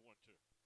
one, 0.00 0.16
two. 0.24 0.32
Test 0.32 0.63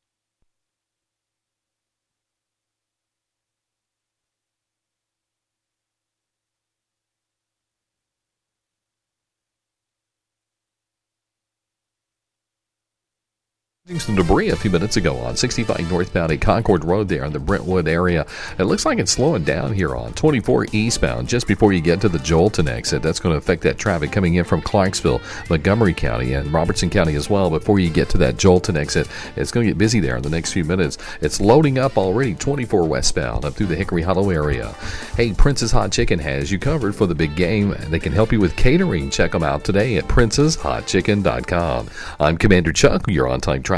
Some 13.96 14.16
debris 14.16 14.50
a 14.50 14.56
few 14.56 14.70
minutes 14.70 14.98
ago 14.98 15.16
on 15.16 15.34
65 15.34 15.90
northbound 15.90 16.30
at 16.30 16.42
Concord 16.42 16.84
Road 16.84 17.08
there 17.08 17.24
in 17.24 17.32
the 17.32 17.38
Brentwood 17.38 17.88
area. 17.88 18.26
It 18.58 18.64
looks 18.64 18.84
like 18.84 18.98
it's 18.98 19.12
slowing 19.12 19.44
down 19.44 19.72
here 19.72 19.96
on 19.96 20.12
24 20.12 20.66
eastbound 20.72 21.26
just 21.26 21.46
before 21.46 21.72
you 21.72 21.80
get 21.80 21.98
to 22.02 22.10
the 22.10 22.18
Joelton 22.18 22.68
exit. 22.68 23.02
That's 23.02 23.18
going 23.18 23.32
to 23.32 23.38
affect 23.38 23.62
that 23.62 23.78
traffic 23.78 24.12
coming 24.12 24.34
in 24.34 24.44
from 24.44 24.60
Clarksville, 24.60 25.22
Montgomery 25.48 25.94
County, 25.94 26.34
and 26.34 26.52
Robertson 26.52 26.90
County 26.90 27.14
as 27.14 27.30
well. 27.30 27.48
Before 27.48 27.78
you 27.78 27.88
get 27.88 28.10
to 28.10 28.18
that 28.18 28.36
Joelton 28.36 28.76
exit, 28.76 29.08
it's 29.36 29.50
going 29.50 29.66
to 29.66 29.70
get 29.70 29.78
busy 29.78 30.00
there 30.00 30.18
in 30.18 30.22
the 30.22 30.28
next 30.28 30.52
few 30.52 30.66
minutes. 30.66 30.98
It's 31.22 31.40
loading 31.40 31.78
up 31.78 31.96
already 31.96 32.34
24 32.34 32.84
westbound 32.84 33.46
up 33.46 33.54
through 33.54 33.68
the 33.68 33.76
Hickory 33.76 34.02
Hollow 34.02 34.28
area. 34.28 34.74
Hey, 35.16 35.32
Prince's 35.32 35.72
Hot 35.72 35.90
Chicken 35.92 36.18
has 36.18 36.52
you 36.52 36.58
covered 36.58 36.94
for 36.94 37.06
the 37.06 37.14
big 37.14 37.34
game. 37.36 37.74
They 37.88 37.98
can 37.98 38.12
help 38.12 38.32
you 38.32 38.40
with 38.40 38.54
catering. 38.54 39.08
Check 39.08 39.32
them 39.32 39.42
out 39.42 39.64
today 39.64 39.96
at 39.96 40.04
princeshotchicken.com. 40.04 41.88
I'm 42.20 42.36
Commander 42.36 42.72
Chuck. 42.74 43.04
You're 43.08 43.28
on 43.28 43.40
time 43.40 43.62
traffic. 43.62 43.77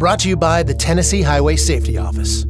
Brought 0.00 0.20
to 0.20 0.30
you 0.30 0.36
by 0.36 0.62
the 0.62 0.72
Tennessee 0.72 1.20
Highway 1.20 1.56
Safety 1.56 1.98
Office. 1.98 2.46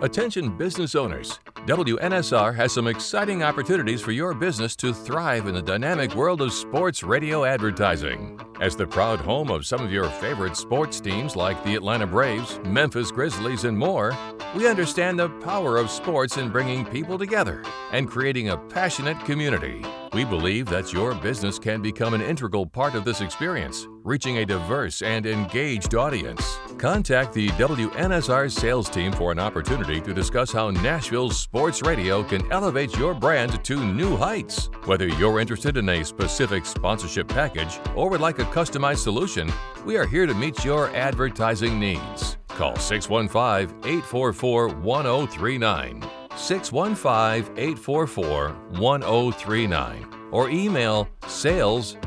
Attention 0.00 0.56
business 0.56 0.94
owners. 0.94 1.38
WNSR 1.66 2.56
has 2.56 2.72
some 2.72 2.86
exciting 2.86 3.42
opportunities 3.42 4.00
for 4.00 4.10
your 4.10 4.32
business 4.32 4.74
to 4.76 4.94
thrive 4.94 5.46
in 5.46 5.54
the 5.54 5.60
dynamic 5.60 6.14
world 6.14 6.40
of 6.40 6.54
sports 6.54 7.02
radio 7.02 7.44
advertising. 7.44 8.40
As 8.62 8.74
the 8.74 8.86
proud 8.86 9.20
home 9.20 9.50
of 9.50 9.66
some 9.66 9.84
of 9.84 9.92
your 9.92 10.08
favorite 10.08 10.56
sports 10.56 11.02
teams 11.02 11.36
like 11.36 11.62
the 11.64 11.74
Atlanta 11.74 12.06
Braves, 12.06 12.58
Memphis 12.64 13.10
Grizzlies, 13.10 13.64
and 13.64 13.76
more, 13.76 14.16
we 14.54 14.66
understand 14.66 15.18
the 15.18 15.28
power 15.28 15.76
of 15.76 15.90
sports 15.90 16.36
in 16.36 16.50
bringing 16.50 16.84
people 16.84 17.16
together 17.16 17.62
and 17.92 18.08
creating 18.08 18.48
a 18.48 18.56
passionate 18.56 19.18
community. 19.24 19.84
We 20.12 20.24
believe 20.24 20.66
that 20.66 20.92
your 20.92 21.14
business 21.14 21.58
can 21.58 21.80
become 21.80 22.14
an 22.14 22.20
integral 22.20 22.66
part 22.66 22.96
of 22.96 23.04
this 23.04 23.20
experience, 23.20 23.86
reaching 24.02 24.38
a 24.38 24.44
diverse 24.44 25.02
and 25.02 25.24
engaged 25.24 25.94
audience. 25.94 26.58
Contact 26.78 27.32
the 27.32 27.48
WNSR 27.50 28.50
sales 28.50 28.90
team 28.90 29.12
for 29.12 29.30
an 29.30 29.38
opportunity 29.38 30.00
to 30.00 30.12
discuss 30.12 30.50
how 30.50 30.70
Nashville's 30.70 31.38
sports 31.38 31.82
radio 31.82 32.24
can 32.24 32.50
elevate 32.50 32.96
your 32.96 33.14
brand 33.14 33.62
to 33.64 33.84
new 33.84 34.16
heights. 34.16 34.68
Whether 34.84 35.06
you're 35.06 35.38
interested 35.38 35.76
in 35.76 35.88
a 35.88 36.04
specific 36.04 36.66
sponsorship 36.66 37.28
package 37.28 37.78
or 37.94 38.10
would 38.10 38.20
like 38.20 38.40
a 38.40 38.44
customized 38.46 38.98
solution, 38.98 39.52
we 39.84 39.96
are 39.96 40.06
here 40.06 40.26
to 40.26 40.34
meet 40.34 40.64
your 40.64 40.94
advertising 40.96 41.78
needs. 41.78 42.39
Call 42.60 42.76
615 42.76 43.74
844 43.88 44.68
1039. 44.68 46.02
615 46.36 47.58
844 47.58 48.50
1039 48.78 50.06
or 50.30 50.50
email 50.50 51.08
saleswnsr 51.22 51.98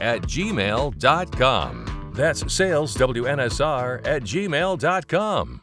at 0.00 0.22
gmail.com. 0.22 2.12
That's 2.14 2.44
saleswnsr 2.44 4.06
at 4.06 4.22
gmail.com. 4.22 5.62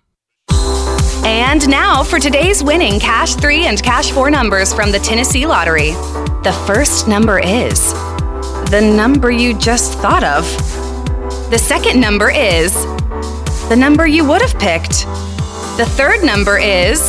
And 1.26 1.70
now 1.70 2.04
for 2.04 2.20
today's 2.20 2.62
winning 2.62 3.00
Cash 3.00 3.36
3 3.36 3.68
and 3.68 3.82
Cash 3.82 4.12
4 4.12 4.30
numbers 4.30 4.74
from 4.74 4.92
the 4.92 5.00
Tennessee 5.00 5.46
Lottery. 5.46 5.92
The 6.44 6.52
first 6.68 7.08
number 7.08 7.40
is 7.40 7.94
the 8.72 8.82
number 8.82 9.32
you 9.32 9.58
just 9.58 9.98
thought 10.00 10.26
of. 10.26 10.69
The 11.50 11.58
second 11.58 12.00
number 12.00 12.30
is 12.30 12.74
the 13.70 13.76
number 13.76 14.06
you 14.06 14.24
would 14.26 14.42
have 14.42 14.54
picked. 14.60 15.06
The 15.78 15.86
third 15.96 16.24
number 16.24 16.58
is 16.60 17.00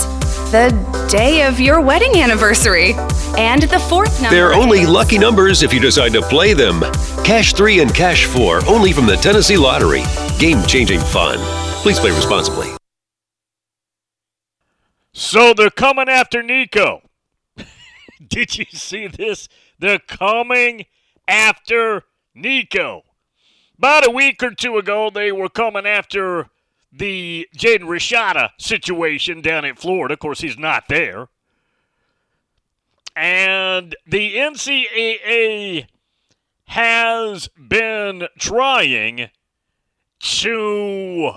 the 0.50 0.70
day 1.10 1.42
of 1.46 1.60
your 1.60 1.80
wedding 1.80 2.16
anniversary. 2.20 2.94
And 3.36 3.62
the 3.62 3.78
fourth 3.78 4.20
number 4.22 4.34
They're 4.36 4.54
only 4.54 4.80
is- 4.80 4.88
lucky 4.88 5.18
numbers 5.18 5.62
if 5.62 5.72
you 5.74 5.80
decide 5.80 6.12
to 6.14 6.22
play 6.22 6.54
them. 6.54 6.80
Cash 7.24 7.52
3 7.52 7.80
and 7.80 7.94
Cash 7.94 8.24
4 8.26 8.66
only 8.66 8.92
from 8.92 9.06
the 9.06 9.16
Tennessee 9.16 9.56
Lottery. 9.56 10.02
Game 10.38 10.62
changing 10.66 11.00
fun. 11.00 11.38
Please 11.82 11.98
play 11.98 12.10
responsibly. 12.10 12.68
So 15.12 15.52
they're 15.54 15.70
coming 15.70 16.08
after 16.08 16.42
Nico. 16.42 17.02
Did 18.28 18.56
you 18.58 18.64
see 18.72 19.06
this? 19.06 19.48
They're 19.78 19.98
coming 19.98 20.86
after 21.28 22.04
Nico. 22.34 23.02
About 23.80 24.06
a 24.06 24.10
week 24.10 24.42
or 24.42 24.50
two 24.50 24.76
ago, 24.76 25.08
they 25.08 25.32
were 25.32 25.48
coming 25.48 25.86
after 25.86 26.50
the 26.92 27.48
Jaden 27.56 27.86
Rashada 27.86 28.50
situation 28.58 29.40
down 29.40 29.64
in 29.64 29.74
Florida. 29.74 30.12
Of 30.12 30.18
course, 30.18 30.42
he's 30.42 30.58
not 30.58 30.84
there. 30.90 31.28
And 33.16 33.96
the 34.06 34.36
NCAA 34.36 35.86
has 36.66 37.48
been 37.48 38.28
trying 38.38 39.30
to 40.18 41.30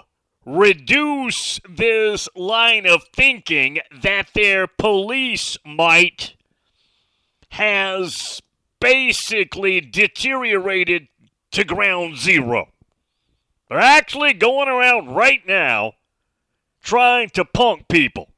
reduce 0.46 1.62
this 1.70 2.28
line 2.36 2.86
of 2.86 3.06
thinking 3.14 3.80
that 4.02 4.32
their 4.36 4.68
police 4.68 5.58
might 5.66 6.36
has 7.52 8.42
basically 8.82 9.80
deteriorated 9.80 11.08
to 11.54 11.64
ground 11.64 12.18
zero. 12.18 12.70
They're 13.70 13.80
actually 13.80 14.34
going 14.34 14.68
around 14.68 15.16
right 15.16 15.42
now 15.48 15.94
trying 16.84 17.30
to 17.30 17.46
punk 17.46 17.88
people 17.88 18.30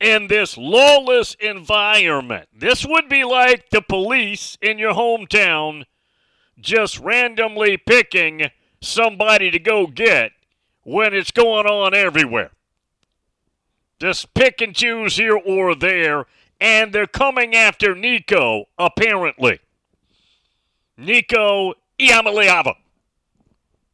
in 0.00 0.28
this 0.28 0.56
lawless 0.56 1.34
environment. 1.40 2.48
This 2.56 2.86
would 2.86 3.08
be 3.08 3.24
like 3.24 3.70
the 3.70 3.82
police 3.82 4.56
in 4.62 4.78
your 4.78 4.94
hometown 4.94 5.84
just 6.58 6.98
randomly 6.98 7.76
picking 7.76 8.50
somebody 8.80 9.50
to 9.50 9.58
go 9.58 9.86
get 9.86 10.32
when 10.82 11.14
it's 11.14 11.30
going 11.30 11.66
on 11.66 11.94
everywhere. 11.94 12.50
Just 13.98 14.32
pick 14.34 14.60
and 14.62 14.74
choose 14.74 15.16
here 15.16 15.36
or 15.36 15.74
there, 15.74 16.26
and 16.60 16.92
they're 16.92 17.06
coming 17.06 17.54
after 17.54 17.94
Nico, 17.94 18.64
apparently. 18.78 19.60
Nico 21.00 21.72
Iamaleava, 21.98 22.74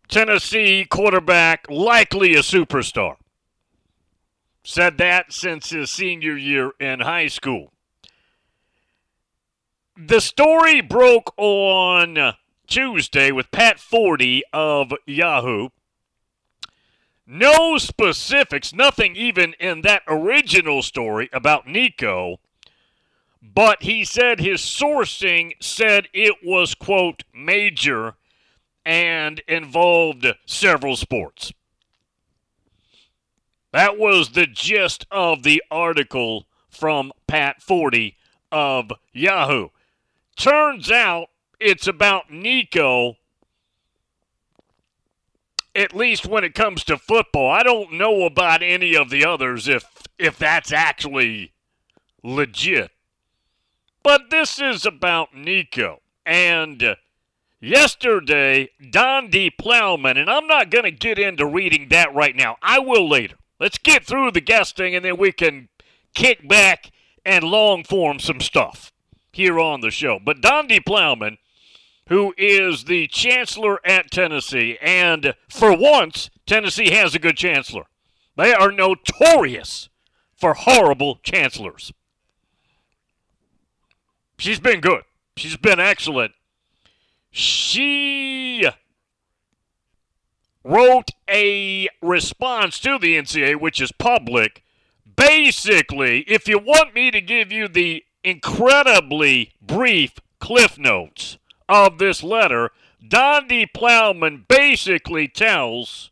Tennessee 0.08 0.84
quarterback, 0.84 1.64
likely 1.70 2.34
a 2.34 2.40
superstar. 2.40 3.14
Said 4.64 4.98
that 4.98 5.32
since 5.32 5.70
his 5.70 5.88
senior 5.88 6.36
year 6.36 6.72
in 6.80 7.00
high 7.00 7.28
school. 7.28 7.72
The 9.96 10.20
story 10.20 10.80
broke 10.80 11.32
on 11.36 12.34
Tuesday 12.66 13.30
with 13.30 13.52
Pat 13.52 13.78
Forde 13.78 14.42
of 14.52 14.92
Yahoo. 15.06 15.68
No 17.24 17.78
specifics, 17.78 18.74
nothing 18.74 19.14
even 19.14 19.54
in 19.60 19.82
that 19.82 20.02
original 20.08 20.82
story 20.82 21.30
about 21.32 21.68
Nico, 21.68 22.40
but 23.54 23.82
he 23.82 24.04
said 24.04 24.40
his 24.40 24.60
sourcing 24.60 25.52
said 25.60 26.08
it 26.12 26.36
was, 26.42 26.74
quote, 26.74 27.24
major 27.34 28.14
and 28.84 29.40
involved 29.48 30.26
several 30.46 30.96
sports. 30.96 31.52
That 33.72 33.98
was 33.98 34.30
the 34.30 34.46
gist 34.46 35.06
of 35.10 35.42
the 35.42 35.62
article 35.70 36.46
from 36.70 37.12
Pat 37.26 37.60
Forde 37.60 38.14
of 38.50 38.92
Yahoo. 39.12 39.68
Turns 40.36 40.90
out 40.90 41.28
it's 41.58 41.86
about 41.86 42.30
Nico, 42.30 43.16
at 45.74 45.94
least 45.94 46.26
when 46.26 46.44
it 46.44 46.54
comes 46.54 46.84
to 46.84 46.96
football. 46.96 47.50
I 47.50 47.62
don't 47.62 47.92
know 47.92 48.24
about 48.24 48.62
any 48.62 48.94
of 48.94 49.10
the 49.10 49.24
others 49.24 49.68
if 49.68 49.84
if 50.18 50.38
that's 50.38 50.72
actually 50.72 51.52
legit. 52.22 52.90
But 54.06 54.30
this 54.30 54.60
is 54.60 54.86
about 54.86 55.34
Nico. 55.34 56.00
And 56.24 56.94
yesterday, 57.60 58.70
Donde 58.92 59.50
Plowman, 59.58 60.16
and 60.16 60.30
I'm 60.30 60.46
not 60.46 60.70
going 60.70 60.84
to 60.84 60.92
get 60.92 61.18
into 61.18 61.44
reading 61.44 61.88
that 61.88 62.14
right 62.14 62.36
now. 62.36 62.56
I 62.62 62.78
will 62.78 63.08
later. 63.08 63.34
Let's 63.58 63.78
get 63.78 64.04
through 64.04 64.30
the 64.30 64.40
guesting 64.40 64.94
and 64.94 65.04
then 65.04 65.16
we 65.16 65.32
can 65.32 65.70
kick 66.14 66.46
back 66.46 66.92
and 67.24 67.42
long 67.42 67.82
form 67.82 68.20
some 68.20 68.40
stuff 68.40 68.92
here 69.32 69.58
on 69.58 69.80
the 69.80 69.90
show. 69.90 70.20
But 70.24 70.40
Donde 70.40 70.84
Plowman, 70.86 71.38
who 72.08 72.32
is 72.38 72.84
the 72.84 73.08
chancellor 73.08 73.84
at 73.84 74.12
Tennessee, 74.12 74.78
and 74.80 75.34
for 75.48 75.76
once, 75.76 76.30
Tennessee 76.46 76.92
has 76.92 77.16
a 77.16 77.18
good 77.18 77.36
chancellor. 77.36 77.86
They 78.36 78.54
are 78.54 78.70
notorious 78.70 79.88
for 80.36 80.54
horrible 80.54 81.18
chancellors. 81.24 81.92
She's 84.38 84.60
been 84.60 84.80
good. 84.80 85.02
She's 85.36 85.56
been 85.56 85.80
excellent. 85.80 86.32
She 87.30 88.66
wrote 90.64 91.10
a 91.28 91.88
response 92.02 92.78
to 92.80 92.98
the 92.98 93.16
NCAA, 93.16 93.60
which 93.60 93.80
is 93.80 93.92
public. 93.92 94.62
Basically, 95.16 96.20
if 96.22 96.48
you 96.48 96.58
want 96.58 96.94
me 96.94 97.10
to 97.10 97.20
give 97.20 97.52
you 97.52 97.68
the 97.68 98.04
incredibly 98.24 99.52
brief 99.62 100.14
cliff 100.40 100.78
notes 100.78 101.38
of 101.68 101.98
this 101.98 102.22
letter, 102.22 102.70
Donde 103.06 103.68
Plowman 103.72 104.46
basically 104.48 105.28
tells 105.28 106.10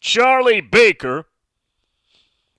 Charlie 0.00 0.60
Baker, 0.60 1.26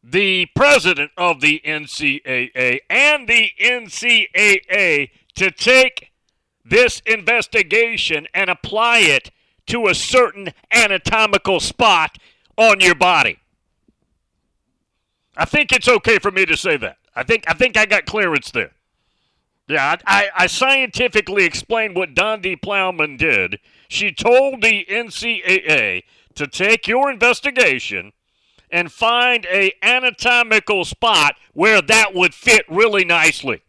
the 0.04 0.48
president 0.56 1.12
of 1.18 1.42
the 1.42 1.62
NCAA, 1.66 2.80
and 2.90 3.28
the 3.28 3.52
NCAA 3.60 5.12
to 5.36 5.52
take 5.52 6.12
this 6.66 7.02
investigation 7.06 8.28
and 8.34 8.50
apply 8.50 9.00
it 9.00 9.32
to 9.68 9.88
a 9.88 9.96
certain 9.96 10.54
anatomical 10.72 11.60
spot 11.60 12.18
on 12.58 12.80
your 12.80 12.96
body. 12.96 13.38
I 15.38 15.46
think 15.46 15.72
it's 15.72 15.88
okay 15.88 16.20
for 16.20 16.32
me 16.32 16.46
to 16.46 16.58
say 16.58 16.78
that. 16.78 16.98
I 17.16 17.24
think 17.24 17.44
I 17.48 17.54
think 17.54 17.78
I 17.78 17.86
got 17.86 18.06
clearance 18.06 18.52
there. 18.52 18.72
Yeah, 19.68 19.96
I, 20.06 20.30
I 20.36 20.48
scientifically 20.48 21.46
explained 21.46 21.96
what 21.96 22.14
Donde 22.14 22.62
Plowman 22.62 23.18
did. 23.18 23.60
She 23.88 24.12
told 24.12 24.62
the 24.62 24.86
NCAA 24.90 26.04
to 26.36 26.48
take 26.48 26.88
your 26.88 27.10
investigation 27.10 28.12
and 28.72 28.92
find 28.92 29.46
a 29.46 29.74
anatomical 29.84 30.86
spot 30.86 31.36
where 31.54 31.82
that 31.82 32.14
would 32.14 32.34
fit 32.34 32.66
really 32.70 33.04
nicely. 33.04 33.62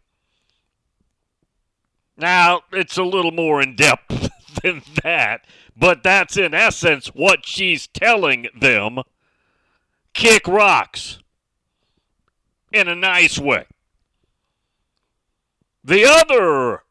Now, 2.15 2.61
it's 2.71 2.97
a 2.97 3.03
little 3.03 3.31
more 3.31 3.61
in 3.61 3.75
depth 3.75 4.29
than 4.63 4.81
that, 5.03 5.45
but 5.75 6.03
that's 6.03 6.37
in 6.37 6.53
essence 6.53 7.07
what 7.07 7.45
she's 7.45 7.87
telling 7.87 8.47
them. 8.57 8.99
Kick 10.13 10.47
rocks 10.47 11.19
in 12.71 12.87
a 12.87 12.95
nice 12.95 13.39
way. 13.39 13.65
The 15.83 16.05
other 16.05 16.83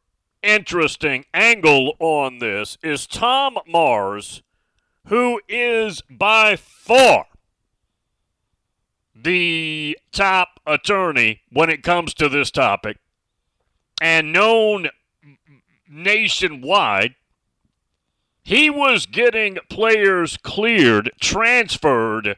interesting 0.42 1.24
angle 1.32 1.94
on 1.98 2.40
this 2.40 2.76
is 2.82 3.06
Tom 3.06 3.58
Mars, 3.66 4.42
who 5.06 5.40
is 5.48 6.02
by 6.10 6.56
far 6.56 7.26
the 9.22 9.98
top 10.12 10.60
attorney 10.66 11.42
when 11.50 11.70
it 11.70 11.82
comes 11.82 12.14
to 12.14 12.28
this 12.28 12.50
topic 12.50 12.98
and 14.00 14.32
known 14.32 14.88
nationwide. 15.88 17.14
He 18.44 18.68
was 18.68 19.06
getting 19.06 19.58
players 19.70 20.36
cleared, 20.36 21.10
transferred 21.20 22.36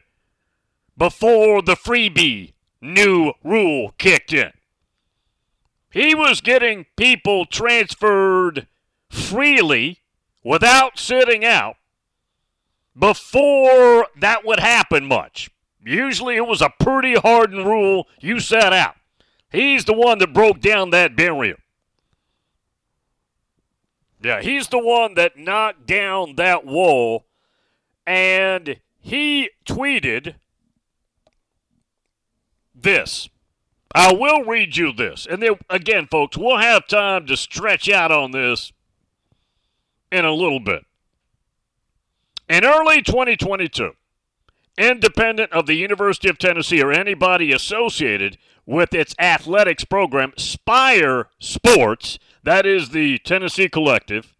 before 0.95 1.61
the 1.63 1.75
freebie 1.75 2.53
new 2.79 3.33
rule 3.43 3.93
kicked 3.97 4.31
in. 4.31 4.51
He 5.89 6.13
was 6.13 6.41
getting 6.41 6.85
people 6.95 7.45
transferred 7.45 8.67
freely 9.09 10.01
without 10.43 10.99
sitting 10.99 11.43
out 11.43 11.77
before 12.97 14.07
that 14.19 14.45
would 14.45 14.59
happen 14.59 15.05
much. 15.05 15.49
Usually 15.85 16.35
it 16.35 16.47
was 16.47 16.61
a 16.61 16.73
pretty 16.79 17.13
hardened 17.13 17.67
rule. 17.67 18.07
You 18.19 18.39
sat 18.39 18.73
out. 18.73 18.95
He's 19.51 19.85
the 19.85 19.93
one 19.93 20.17
that 20.17 20.33
broke 20.33 20.59
down 20.59 20.89
that 20.89 21.15
barrier. 21.15 21.57
Yeah, 24.21 24.41
he's 24.41 24.67
the 24.67 24.79
one 24.79 25.13
that 25.13 25.37
knocked 25.37 25.85
down 25.85 26.35
that 26.37 26.65
wall. 26.65 27.25
And 28.07 28.77
he 28.99 29.51
tweeted 29.65 30.35
this. 32.73 33.29
I 33.93 34.11
will 34.11 34.43
read 34.43 34.75
you 34.75 34.91
this. 34.91 35.27
And 35.29 35.41
then, 35.41 35.51
again, 35.69 36.07
folks, 36.09 36.35
we'll 36.35 36.57
have 36.57 36.87
time 36.87 37.27
to 37.27 37.37
stretch 37.37 37.87
out 37.89 38.11
on 38.11 38.31
this 38.31 38.73
in 40.11 40.25
a 40.25 40.33
little 40.33 40.59
bit. 40.59 40.83
In 42.49 42.65
early 42.65 43.03
2022, 43.03 43.91
independent 44.77 45.51
of 45.51 45.65
the 45.65 45.75
University 45.75 46.29
of 46.29 46.37
Tennessee 46.37 46.81
or 46.81 46.91
anybody 46.91 47.51
associated 47.51 48.37
with 48.65 48.93
its 48.93 49.15
athletics 49.19 49.85
program, 49.85 50.33
Spire 50.37 51.29
Sports, 51.39 52.19
that 52.43 52.65
is 52.65 52.89
the 52.89 53.19
Tennessee 53.19 53.69
Collective, 53.69 54.33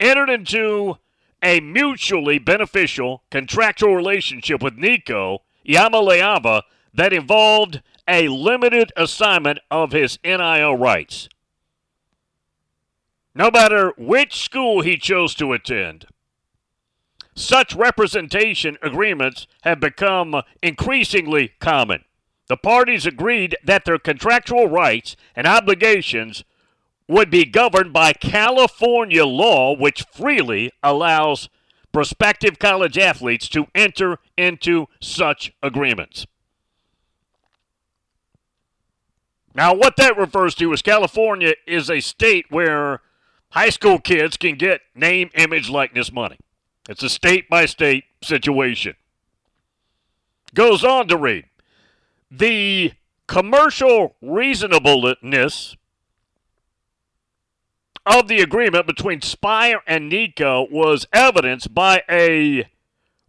entered 0.00 0.30
into 0.30 0.98
a 1.42 1.60
mutually 1.60 2.38
beneficial 2.38 3.22
contractual 3.30 3.94
relationship 3.94 4.62
with 4.62 4.76
Nico 4.76 5.42
Iamaleava 5.66 6.62
that 6.94 7.12
involved 7.12 7.82
a 8.08 8.28
limited 8.28 8.92
assignment 8.96 9.58
of 9.70 9.92
his 9.92 10.18
NIL 10.24 10.76
rights. 10.76 11.28
No 13.34 13.50
matter 13.50 13.92
which 13.96 14.42
school 14.42 14.80
he 14.80 14.96
chose 14.96 15.34
to 15.36 15.52
attend, 15.52 16.06
such 17.38 17.74
representation 17.74 18.76
agreements 18.82 19.46
have 19.62 19.80
become 19.80 20.42
increasingly 20.62 21.52
common. 21.60 22.04
The 22.48 22.56
parties 22.56 23.06
agreed 23.06 23.56
that 23.62 23.84
their 23.84 23.98
contractual 23.98 24.68
rights 24.68 25.16
and 25.36 25.46
obligations 25.46 26.44
would 27.06 27.30
be 27.30 27.44
governed 27.44 27.92
by 27.92 28.12
California 28.12 29.24
law, 29.24 29.76
which 29.76 30.04
freely 30.12 30.72
allows 30.82 31.48
prospective 31.92 32.58
college 32.58 32.98
athletes 32.98 33.48
to 33.48 33.66
enter 33.74 34.18
into 34.36 34.86
such 35.00 35.52
agreements. 35.62 36.26
Now, 39.54 39.74
what 39.74 39.96
that 39.96 40.16
refers 40.16 40.54
to 40.56 40.72
is 40.72 40.82
California 40.82 41.54
is 41.66 41.90
a 41.90 42.00
state 42.00 42.46
where 42.50 43.00
high 43.50 43.70
school 43.70 43.98
kids 43.98 44.36
can 44.36 44.56
get 44.56 44.82
name, 44.94 45.30
image, 45.34 45.70
likeness 45.70 46.12
money. 46.12 46.38
It's 46.88 47.02
a 47.02 47.10
state 47.10 47.50
by 47.50 47.66
state 47.66 48.04
situation. 48.22 48.94
Goes 50.54 50.82
on 50.82 51.06
to 51.08 51.16
read 51.16 51.44
the 52.30 52.92
commercial 53.26 54.16
reasonableness 54.22 55.76
of 58.06 58.26
the 58.26 58.40
agreement 58.40 58.86
between 58.86 59.20
Spire 59.20 59.80
and 59.86 60.08
Nico 60.08 60.66
was 60.70 61.06
evidenced 61.12 61.74
by 61.74 62.02
a 62.10 62.66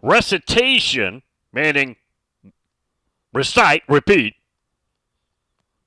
recitation, 0.02 1.22
meaning 1.52 1.98
recite, 3.34 3.84
repeat, 3.90 4.36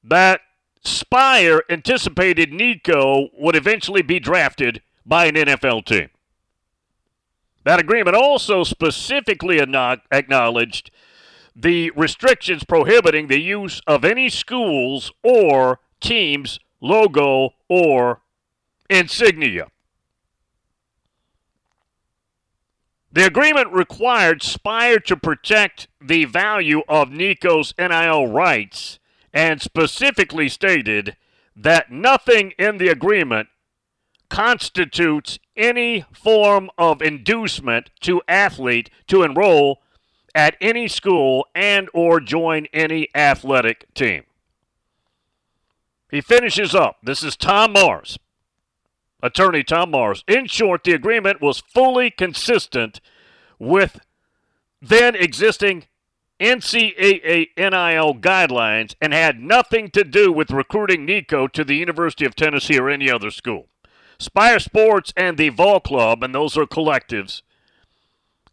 that 0.04 0.42
Spire 0.84 1.62
anticipated 1.70 2.52
Nico 2.52 3.28
would 3.38 3.56
eventually 3.56 4.02
be 4.02 4.20
drafted 4.20 4.82
by 5.06 5.26
an 5.26 5.36
NFL 5.36 5.86
team. 5.86 6.10
That 7.64 7.80
agreement 7.80 8.16
also 8.16 8.64
specifically 8.64 9.60
acknowledged 9.60 10.90
the 11.54 11.90
restrictions 11.90 12.64
prohibiting 12.64 13.28
the 13.28 13.40
use 13.40 13.80
of 13.86 14.04
any 14.04 14.28
schools 14.28 15.12
or 15.22 15.80
team's 16.00 16.58
logo 16.80 17.50
or 17.68 18.22
insignia. 18.90 19.68
The 23.12 23.26
agreement 23.26 23.70
required 23.72 24.42
Spire 24.42 24.98
to 25.00 25.16
protect 25.16 25.86
the 26.00 26.24
value 26.24 26.82
of 26.88 27.10
Nico's 27.10 27.74
NIL 27.78 28.26
rights 28.26 28.98
and 29.34 29.60
specifically 29.60 30.48
stated 30.48 31.16
that 31.54 31.92
nothing 31.92 32.52
in 32.58 32.78
the 32.78 32.88
agreement 32.88 33.48
constitutes 34.32 35.38
any 35.58 36.06
form 36.10 36.70
of 36.78 37.02
inducement 37.02 37.90
to 38.00 38.22
athlete 38.26 38.88
to 39.06 39.22
enroll 39.22 39.82
at 40.34 40.56
any 40.58 40.88
school 40.88 41.46
and 41.54 41.86
or 41.92 42.18
join 42.18 42.66
any 42.72 43.08
athletic 43.14 43.92
team. 43.92 44.22
He 46.10 46.22
finishes 46.22 46.74
up. 46.74 46.96
This 47.02 47.22
is 47.22 47.36
Tom 47.36 47.74
Mars, 47.74 48.18
attorney 49.22 49.62
Tom 49.62 49.90
Mars. 49.90 50.24
In 50.26 50.46
short, 50.46 50.84
the 50.84 50.92
agreement 50.92 51.42
was 51.42 51.60
fully 51.60 52.10
consistent 52.10 53.02
with 53.58 54.00
then 54.80 55.14
existing 55.14 55.84
NCAA 56.40 57.48
NIL 57.58 58.14
guidelines 58.14 58.94
and 58.98 59.12
had 59.12 59.42
nothing 59.42 59.90
to 59.90 60.04
do 60.04 60.32
with 60.32 60.50
recruiting 60.50 61.04
Nico 61.04 61.46
to 61.48 61.64
the 61.64 61.76
University 61.76 62.24
of 62.24 62.34
Tennessee 62.34 62.78
or 62.78 62.88
any 62.88 63.10
other 63.10 63.30
school. 63.30 63.66
Spire 64.18 64.58
Sports 64.58 65.12
and 65.16 65.36
the 65.36 65.48
Vol 65.48 65.80
Club, 65.80 66.22
and 66.22 66.34
those 66.34 66.56
are 66.56 66.66
collectives, 66.66 67.42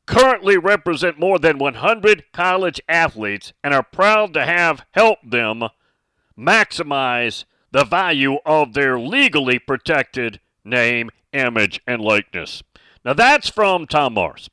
currently 0.05 0.57
represent 0.57 1.19
more 1.19 1.37
than 1.37 1.59
100 1.59 2.23
college 2.31 2.81
athletes 2.89 3.53
and 3.63 3.73
are 3.73 3.83
proud 3.83 4.33
to 4.33 4.45
have 4.45 4.83
helped 4.91 5.29
them 5.29 5.63
maximize 6.37 7.43
the 7.71 7.85
value 7.85 8.37
of 8.45 8.73
their 8.73 8.99
legally 8.99 9.59
protected 9.59 10.39
name, 10.63 11.09
image, 11.31 11.79
and 11.85 12.01
likeness. 12.01 12.63
Now 13.05 13.13
that's 13.13 13.49
from 13.49 13.85
Tom 13.85 14.15
Mars, 14.15 14.49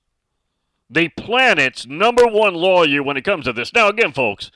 the 0.91 1.09
planet's 1.09 1.87
number 1.87 2.27
one 2.27 2.55
lawyer 2.55 3.03
when 3.03 3.17
it 3.17 3.25
comes 3.25 3.47
to 3.47 3.53
this. 3.53 3.73
Now, 3.73 3.89
again, 3.89 4.13
folks, 4.13 4.51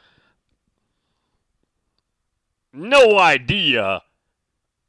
no 2.72 3.18
idea 3.18 4.02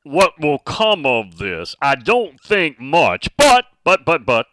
what 0.03 0.39
will 0.39 0.60
come 0.60 1.05
of 1.05 1.38
this. 1.38 1.75
I 1.81 1.96
don't 1.96 2.39
think 2.41 2.79
much, 2.79 3.29
but, 3.38 3.65
but, 3.84 4.05
but, 4.05 4.25
but, 4.25 4.48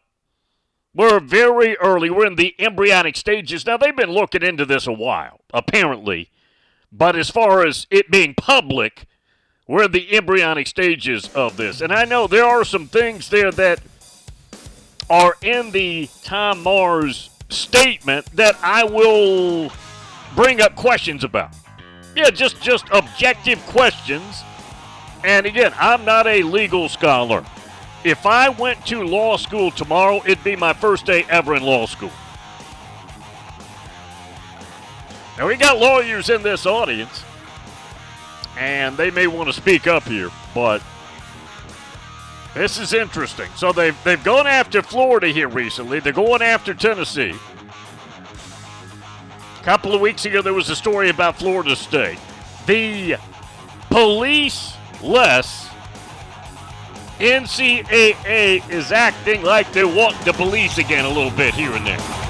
we're 0.94 1.20
very 1.20 1.76
early. 1.76 2.10
We're 2.10 2.26
in 2.26 2.34
the 2.34 2.54
embryonic 2.58 3.16
stages. 3.16 3.64
Now, 3.64 3.76
they've 3.76 3.94
been 3.94 4.10
looking 4.10 4.42
into 4.42 4.64
this 4.64 4.86
a 4.86 4.92
while, 4.92 5.40
apparently. 5.52 6.30
But 6.90 7.14
as 7.14 7.30
far 7.30 7.64
as 7.64 7.86
it 7.90 8.10
being 8.10 8.34
public, 8.34 9.06
we're 9.68 9.84
in 9.84 9.92
the 9.92 10.16
embryonic 10.16 10.66
stages 10.66 11.28
of 11.34 11.56
this. 11.56 11.80
And 11.80 11.92
I 11.92 12.04
know 12.04 12.26
there 12.26 12.44
are 12.44 12.64
some 12.64 12.88
things 12.88 13.28
there 13.28 13.52
that 13.52 13.80
are 15.10 15.36
in 15.42 15.70
the 15.70 16.08
Tom 16.24 16.62
Mars 16.62 17.30
statement 17.48 18.26
that 18.34 18.56
I 18.62 18.84
will 18.84 19.70
bring 20.34 20.60
up 20.60 20.74
questions 20.74 21.24
about. 21.24 21.54
Yeah, 22.16 22.30
just 22.30 22.60
just 22.60 22.86
objective 22.90 23.64
questions 23.66 24.42
and 25.24 25.46
again, 25.46 25.72
I'm 25.78 26.04
not 26.04 26.26
a 26.26 26.42
legal 26.42 26.88
scholar. 26.88 27.44
If 28.04 28.26
I 28.26 28.48
went 28.48 28.86
to 28.86 29.02
law 29.02 29.36
school 29.36 29.70
tomorrow, 29.70 30.22
it'd 30.24 30.44
be 30.44 30.56
my 30.56 30.72
first 30.72 31.04
day 31.04 31.24
ever 31.28 31.56
in 31.56 31.62
law 31.62 31.86
school. 31.86 32.12
Now, 35.36 35.46
we 35.46 35.56
got 35.56 35.78
lawyers 35.78 36.30
in 36.30 36.42
this 36.42 36.66
audience, 36.66 37.22
and 38.56 38.96
they 38.96 39.10
may 39.10 39.26
want 39.26 39.48
to 39.48 39.52
speak 39.52 39.86
up 39.86 40.04
here, 40.04 40.30
but 40.54 40.82
this 42.54 42.78
is 42.78 42.92
interesting. 42.92 43.48
So 43.56 43.72
they've, 43.72 43.96
they've 44.04 44.22
gone 44.22 44.46
after 44.46 44.82
Florida 44.82 45.28
here 45.28 45.48
recently, 45.48 46.00
they're 46.00 46.12
going 46.12 46.42
after 46.42 46.74
Tennessee. 46.74 47.34
A 49.60 49.64
couple 49.64 49.94
of 49.94 50.00
weeks 50.00 50.24
ago, 50.24 50.40
there 50.40 50.54
was 50.54 50.70
a 50.70 50.76
story 50.76 51.10
about 51.10 51.36
Florida 51.36 51.76
State. 51.76 52.18
The 52.66 53.16
police 53.90 54.77
less 55.02 55.68
NCAA 57.18 58.68
is 58.70 58.92
acting 58.92 59.42
like 59.42 59.72
they 59.72 59.84
want 59.84 60.16
the 60.24 60.32
police 60.32 60.78
again 60.78 61.04
a 61.04 61.08
little 61.08 61.32
bit 61.32 61.54
here 61.54 61.72
and 61.72 61.86
there. 61.86 62.27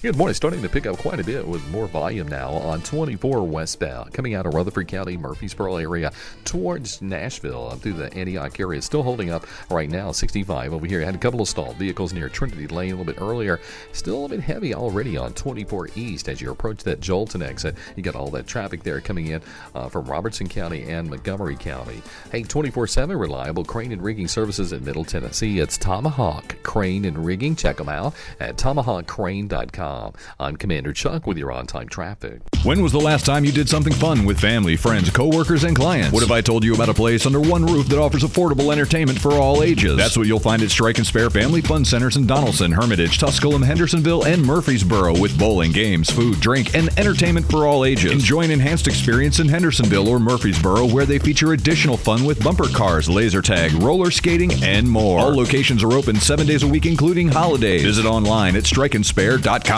Good 0.00 0.16
morning. 0.16 0.34
Starting 0.34 0.62
to 0.62 0.68
pick 0.68 0.86
up 0.86 0.96
quite 0.96 1.18
a 1.18 1.24
bit 1.24 1.44
with 1.44 1.68
more 1.70 1.88
volume 1.88 2.28
now 2.28 2.50
on 2.50 2.82
24 2.82 3.42
westbound, 3.42 4.12
coming 4.12 4.32
out 4.32 4.46
of 4.46 4.54
Rutherford 4.54 4.86
County, 4.86 5.16
Murfreesboro 5.16 5.74
area 5.74 6.12
towards 6.44 7.02
Nashville 7.02 7.70
up 7.72 7.80
through 7.80 7.94
the 7.94 8.14
Antioch 8.14 8.60
area. 8.60 8.80
Still 8.80 9.02
holding 9.02 9.30
up 9.30 9.44
right 9.72 9.90
now. 9.90 10.12
65 10.12 10.72
over 10.72 10.86
here. 10.86 11.00
Had 11.00 11.16
a 11.16 11.18
couple 11.18 11.40
of 11.40 11.48
stalled 11.48 11.74
vehicles 11.78 12.12
near 12.12 12.28
Trinity 12.28 12.68
Lane 12.68 12.92
a 12.92 12.96
little 12.96 13.12
bit 13.12 13.20
earlier. 13.20 13.58
Still 13.90 14.12
a 14.14 14.20
little 14.20 14.36
bit 14.36 14.40
heavy 14.40 14.72
already 14.72 15.16
on 15.16 15.32
24 15.32 15.88
east 15.96 16.28
as 16.28 16.40
you 16.40 16.52
approach 16.52 16.84
that 16.84 17.00
Joelton 17.00 17.42
exit. 17.42 17.74
You 17.96 18.04
got 18.04 18.14
all 18.14 18.30
that 18.30 18.46
traffic 18.46 18.84
there 18.84 19.00
coming 19.00 19.26
in 19.26 19.42
uh, 19.74 19.88
from 19.88 20.04
Robertson 20.04 20.48
County 20.48 20.84
and 20.84 21.10
Montgomery 21.10 21.56
County. 21.56 22.02
Hey, 22.30 22.44
24 22.44 22.86
7 22.86 23.18
reliable 23.18 23.64
crane 23.64 23.90
and 23.90 24.00
rigging 24.00 24.28
services 24.28 24.72
in 24.72 24.84
Middle 24.84 25.04
Tennessee. 25.04 25.58
It's 25.58 25.76
Tomahawk 25.76 26.62
Crane 26.62 27.04
and 27.04 27.26
Rigging. 27.26 27.56
Check 27.56 27.78
them 27.78 27.88
out 27.88 28.14
at 28.38 28.56
tomahawkcrane.com. 28.56 29.87
I'm 30.38 30.56
Commander 30.56 30.92
Chuck 30.92 31.26
with 31.26 31.38
your 31.38 31.52
on 31.52 31.66
time 31.66 31.88
traffic. 31.88 32.40
When 32.62 32.82
was 32.82 32.92
the 32.92 33.00
last 33.00 33.24
time 33.24 33.44
you 33.44 33.52
did 33.52 33.68
something 33.68 33.92
fun 33.92 34.24
with 34.24 34.38
family, 34.38 34.76
friends, 34.76 35.10
coworkers, 35.10 35.64
and 35.64 35.74
clients? 35.74 36.12
What 36.12 36.22
if 36.22 36.30
I 36.30 36.40
told 36.40 36.64
you 36.64 36.74
about 36.74 36.88
a 36.88 36.94
place 36.94 37.24
under 37.26 37.40
one 37.40 37.64
roof 37.64 37.88
that 37.88 37.98
offers 37.98 38.22
affordable 38.22 38.72
entertainment 38.72 39.18
for 39.20 39.32
all 39.32 39.62
ages? 39.62 39.96
That's 39.96 40.16
what 40.16 40.26
you'll 40.26 40.40
find 40.40 40.62
at 40.62 40.70
Strike 40.70 40.98
and 40.98 41.06
Spare 41.06 41.30
Family 41.30 41.60
Fun 41.60 41.84
Centers 41.84 42.16
in 42.16 42.26
Donelson, 42.26 42.72
Hermitage, 42.74 43.18
Tusculum, 43.18 43.62
Hendersonville, 43.62 44.24
and 44.24 44.44
Murfreesboro 44.44 45.18
with 45.18 45.38
bowling, 45.38 45.72
games, 45.72 46.10
food, 46.10 46.40
drink, 46.40 46.74
and 46.74 46.88
entertainment 46.98 47.48
for 47.50 47.66
all 47.66 47.84
ages. 47.84 48.12
Enjoy 48.12 48.42
an 48.42 48.50
enhanced 48.50 48.86
experience 48.86 49.40
in 49.40 49.48
Hendersonville 49.48 50.08
or 50.08 50.18
Murfreesboro 50.18 50.86
where 50.86 51.06
they 51.06 51.18
feature 51.18 51.52
additional 51.52 51.96
fun 51.96 52.24
with 52.24 52.42
bumper 52.42 52.68
cars, 52.68 53.08
laser 53.08 53.42
tag, 53.42 53.72
roller 53.74 54.10
skating, 54.10 54.52
and 54.62 54.88
more. 54.88 55.20
All 55.20 55.34
locations 55.34 55.82
are 55.82 55.92
open 55.92 56.16
seven 56.16 56.46
days 56.46 56.62
a 56.62 56.68
week, 56.68 56.86
including 56.86 57.28
holidays. 57.28 57.82
Visit 57.82 58.04
online 58.04 58.56
at 58.56 58.64
strikeandspare.com. 58.64 59.77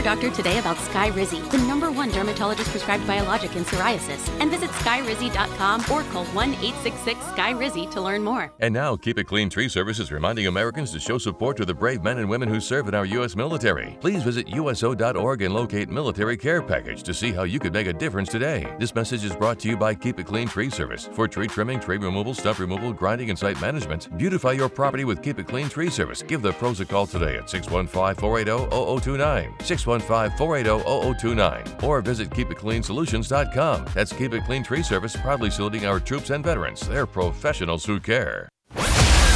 Your 0.00 0.14
doctor 0.14 0.30
today 0.30 0.58
about 0.58 0.76
Skyrizi, 0.76 1.50
the 1.50 1.58
number 1.58 1.90
one 1.90 2.10
dermatologist 2.10 2.70
prescribed 2.70 3.06
biologic 3.06 3.54
in 3.54 3.64
psoriasis, 3.64 4.30
and 4.40 4.50
visit 4.50 4.70
skyrizi.com 4.70 5.80
or 5.92 6.02
call 6.10 6.24
1 6.26 6.54
866 6.54 7.20
Skyrizi 7.20 7.90
to 7.90 8.00
learn 8.00 8.22
more. 8.22 8.50
And 8.60 8.72
now, 8.72 8.96
Keep 8.96 9.18
It 9.18 9.24
Clean 9.24 9.50
Tree 9.50 9.68
Service 9.68 9.98
is 9.98 10.10
reminding 10.10 10.46
Americans 10.46 10.90
to 10.92 11.00
show 11.00 11.18
support 11.18 11.58
to 11.58 11.66
the 11.66 11.74
brave 11.74 12.02
men 12.02 12.18
and 12.18 12.30
women 12.30 12.48
who 12.48 12.60
serve 12.60 12.88
in 12.88 12.94
our 12.94 13.04
U.S. 13.04 13.36
military. 13.36 13.98
Please 14.00 14.22
visit 14.22 14.48
USO.org 14.48 15.42
and 15.42 15.52
locate 15.52 15.90
Military 15.90 16.36
Care 16.36 16.62
Package 16.62 17.02
to 17.02 17.12
see 17.12 17.32
how 17.32 17.42
you 17.42 17.58
could 17.58 17.74
make 17.74 17.86
a 17.86 17.92
difference 17.92 18.30
today. 18.30 18.74
This 18.78 18.94
message 18.94 19.24
is 19.24 19.36
brought 19.36 19.58
to 19.60 19.68
you 19.68 19.76
by 19.76 19.94
Keep 19.94 20.20
It 20.20 20.26
Clean 20.26 20.48
Tree 20.48 20.70
Service. 20.70 21.10
For 21.12 21.28
tree 21.28 21.48
trimming, 21.48 21.78
tree 21.78 21.98
removal, 21.98 22.32
stump 22.32 22.58
removal, 22.58 22.94
grinding, 22.94 23.28
and 23.28 23.38
site 23.38 23.60
management, 23.60 24.16
beautify 24.16 24.52
your 24.52 24.70
property 24.70 25.04
with 25.04 25.22
Keep 25.22 25.40
It 25.40 25.48
Clean 25.48 25.68
Tree 25.68 25.90
Service. 25.90 26.22
Give 26.22 26.40
the 26.40 26.52
pros 26.52 26.80
a 26.80 26.86
call 26.86 27.06
today 27.06 27.36
at 27.36 27.50
615 27.50 28.14
480 28.14 28.70
0029. 28.70 29.54
615 29.98 30.38
480 30.38 31.14
0029. 31.18 31.64
Or 31.82 32.00
visit 32.00 32.30
KeepItCleanSolutions.com. 32.30 33.86
That's 33.94 34.12
Keep 34.12 34.34
It 34.34 34.44
Clean 34.44 34.62
Tree 34.62 34.82
Service, 34.82 35.16
proudly 35.16 35.50
saluting 35.50 35.86
our 35.86 35.98
troops 35.98 36.30
and 36.30 36.44
veterans. 36.44 36.86
They're 36.86 37.06
professionals 37.06 37.84
who 37.84 37.98
care. 37.98 38.48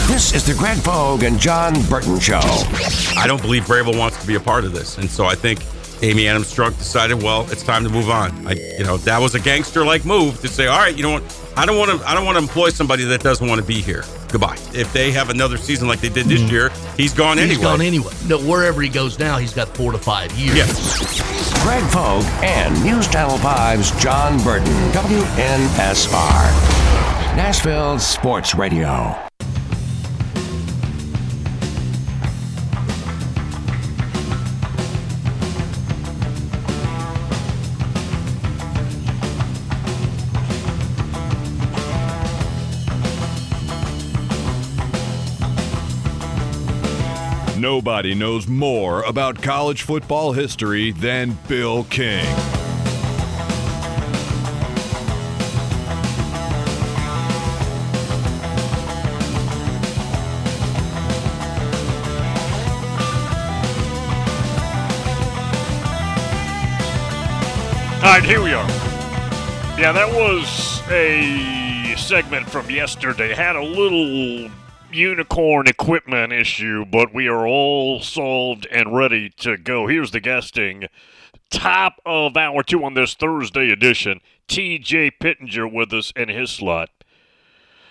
This 0.07 0.35
is 0.35 0.47
the 0.47 0.55
Greg 0.55 0.83
Pogue 0.85 1.23
and 1.23 1.41
John 1.41 1.75
Burton 1.89 2.21
Show. 2.21 2.41
I 3.17 3.25
don't 3.27 3.41
believe 3.41 3.65
Vrabel 3.65 3.99
wants 3.99 4.21
to 4.21 4.27
be 4.27 4.35
a 4.35 4.41
part 4.41 4.65
of 4.65 4.73
this, 4.73 4.99
and 4.99 5.09
so 5.09 5.25
I 5.25 5.35
think 5.35 5.61
Amy 6.03 6.29
Adams 6.29 6.53
Strunk 6.53 6.77
decided, 6.77 7.23
well, 7.23 7.51
it's 7.51 7.63
time 7.63 7.85
to 7.85 7.89
move 7.89 8.11
on. 8.11 8.47
I, 8.47 8.53
you 8.53 8.85
know, 8.85 8.99
that 8.99 9.19
was 9.19 9.35
a 9.35 9.41
gangster-like 9.41 10.05
move 10.05 10.41
to 10.43 10.49
say, 10.49 10.67
all 10.67 10.79
right, 10.79 10.95
you 10.95 11.03
know 11.03 11.13
what? 11.13 11.44
I 11.57 11.67
don't 11.67 11.79
want 11.79 12.01
to. 12.01 12.09
I 12.09 12.15
don't 12.15 12.25
want 12.25 12.37
to 12.37 12.43
employ 12.43 12.71
somebody 12.71 13.05
that 13.05 13.23
doesn't 13.23 13.47
want 13.47 13.61
to 13.61 13.67
be 13.67 13.81
here. 13.81 14.05
Goodbye. 14.31 14.59
If 14.73 14.93
they 14.93 15.13
have 15.13 15.31
another 15.31 15.57
season 15.57 15.87
like 15.87 16.01
they 16.01 16.09
did 16.09 16.27
this 16.27 16.41
mm. 16.41 16.51
year, 16.51 16.71
he's 16.97 17.15
gone 17.15 17.39
He's 17.39 17.45
anyway. 17.45 17.55
He's 17.57 17.65
gone 17.65 17.81
anyway. 17.81 18.13
No, 18.27 18.39
wherever 18.41 18.83
he 18.83 18.89
goes 18.89 19.19
now, 19.19 19.39
he's 19.39 19.55
got 19.55 19.69
four 19.69 19.93
to 19.93 19.99
five 19.99 20.33
years. 20.33 20.57
Yes. 20.57 21.63
Greg 21.63 21.85
Pogue 21.93 22.25
and 22.43 22.75
News 22.85 23.09
Channel 23.09 23.39
5's 23.39 23.91
John 24.03 24.43
Burton, 24.43 24.67
WNSR. 24.93 26.15
Nashville 27.37 27.99
Sports 27.99 28.55
Radio. 28.55 29.24
Nobody 47.65 48.15
knows 48.15 48.47
more 48.47 49.03
about 49.05 49.41
college 49.41 49.85
football 49.85 50.33
history 50.33 50.91
than 50.91 51.39
Bill 51.49 51.85
King. 51.85 52.27
All 67.97 68.11
right, 68.13 68.23
here 68.23 68.43
we 68.43 68.53
are. 68.53 68.69
Yeah, 69.79 69.93
that 69.93 70.11
was 70.13 70.83
a 70.91 71.95
segment 71.97 72.47
from 72.51 72.69
yesterday. 72.69 73.33
Had 73.33 73.57
a 73.57 73.63
little 73.63 74.51
unicorn 74.95 75.67
equipment 75.67 76.33
issue, 76.33 76.85
but 76.85 77.15
we 77.15 77.27
are 77.29 77.47
all 77.47 78.01
solved 78.01 78.67
and 78.71 78.95
ready 78.95 79.31
to 79.39 79.57
go. 79.57 79.87
Here's 79.87 80.11
the 80.11 80.21
guesting. 80.21 80.87
Top 81.51 82.01
of 82.07 82.37
hour 82.37 82.63
two 82.63 82.85
on 82.85 82.95
this 82.95 83.15
Thursday 83.15 83.71
edition. 83.71 84.21
TJ 84.49 85.13
Pittenger 85.21 85.67
with 85.67 85.93
us 85.93 86.13
in 86.17 86.29
his 86.29 86.51
slot. 86.51 86.91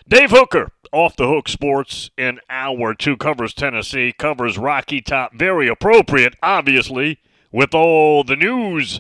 Dave 0.08 0.32
Hooker, 0.32 0.72
off 0.92 1.16
the 1.16 1.28
hook 1.28 1.48
sports 1.48 2.12
in 2.18 2.40
hour 2.50 2.94
two, 2.94 3.16
covers 3.16 3.54
Tennessee, 3.54 4.14
covers 4.18 4.58
Rocky 4.58 5.02
Top. 5.02 5.34
Very 5.34 5.68
appropriate, 5.68 6.36
obviously, 6.44 7.20
with 7.52 7.74
all 7.74 8.24
the 8.24 8.36
news 8.36 9.00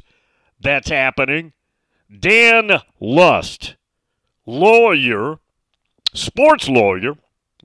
that's 0.60 0.90
happening. 0.90 1.54
Dan 2.20 2.80
Lust, 3.00 3.76
lawyer, 4.46 5.40
sports 6.14 6.70
lawyer. 6.70 7.16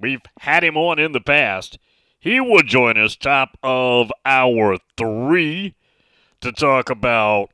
We've 0.01 0.23
had 0.41 0.65
him 0.65 0.77
on 0.77 0.99
in 0.99 1.13
the 1.13 1.21
past. 1.21 1.79
He 2.21 2.41
will 2.41 2.63
join 2.63 2.99
us 2.99 3.17
top 3.17 3.57
of 3.63 4.11
hour 4.25 4.77
three 4.97 5.75
to 6.41 6.53
talk 6.53 6.91
about 6.91 7.51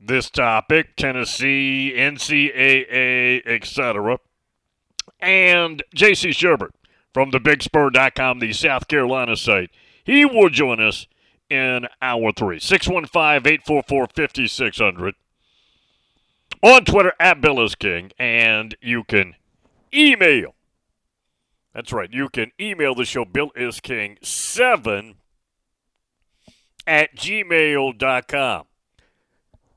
this 0.00 0.30
topic 0.30 0.96
Tennessee, 0.96 1.94
NCAA, 1.96 3.46
etc. 3.46 4.18
And 5.20 5.82
J.C. 5.94 6.30
Shurburtt 6.30 6.72
from 7.12 7.30
the 7.30 7.38
BigSpur.com, 7.38 8.40
the 8.40 8.52
South 8.52 8.88
Carolina 8.88 9.36
site. 9.36 9.70
He 10.04 10.24
will 10.24 10.50
join 10.50 10.80
us 10.80 11.06
in 11.48 11.86
hour 12.02 12.32
three. 12.32 12.58
615 12.58 13.52
844 13.52 14.08
5600. 14.14 15.14
On 16.62 16.84
Twitter, 16.84 17.12
at 17.20 17.40
Bill 17.40 17.66
King. 17.68 18.10
And 18.18 18.76
you 18.80 19.04
can 19.04 19.34
email. 19.92 20.53
That's 21.74 21.92
right. 21.92 22.12
You 22.12 22.28
can 22.28 22.52
email 22.60 22.94
the 22.94 23.04
show, 23.04 23.24
Bill 23.24 23.50
is 23.56 23.80
King 23.80 24.16
7 24.22 25.16
at 26.86 27.16
gmail.com. 27.16 28.64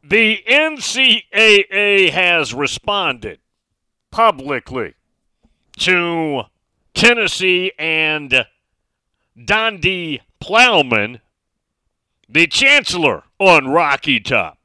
The 0.03 0.43
NCAA 0.47 2.11
has 2.11 2.53
responded 2.53 3.39
publicly 4.11 4.93
to 5.79 6.43
Tennessee 6.93 7.71
and 7.77 8.45
Donde 9.43 10.19
Plowman, 10.39 11.19
the 12.29 12.47
chancellor 12.47 13.23
on 13.39 13.67
Rocky 13.67 14.19
Top. 14.19 14.59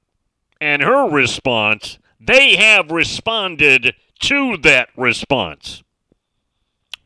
And 0.60 0.82
her 0.82 1.08
response, 1.08 1.98
they 2.20 2.56
have 2.56 2.90
responded 2.90 3.94
to 4.20 4.56
that 4.58 4.90
response. 4.96 5.82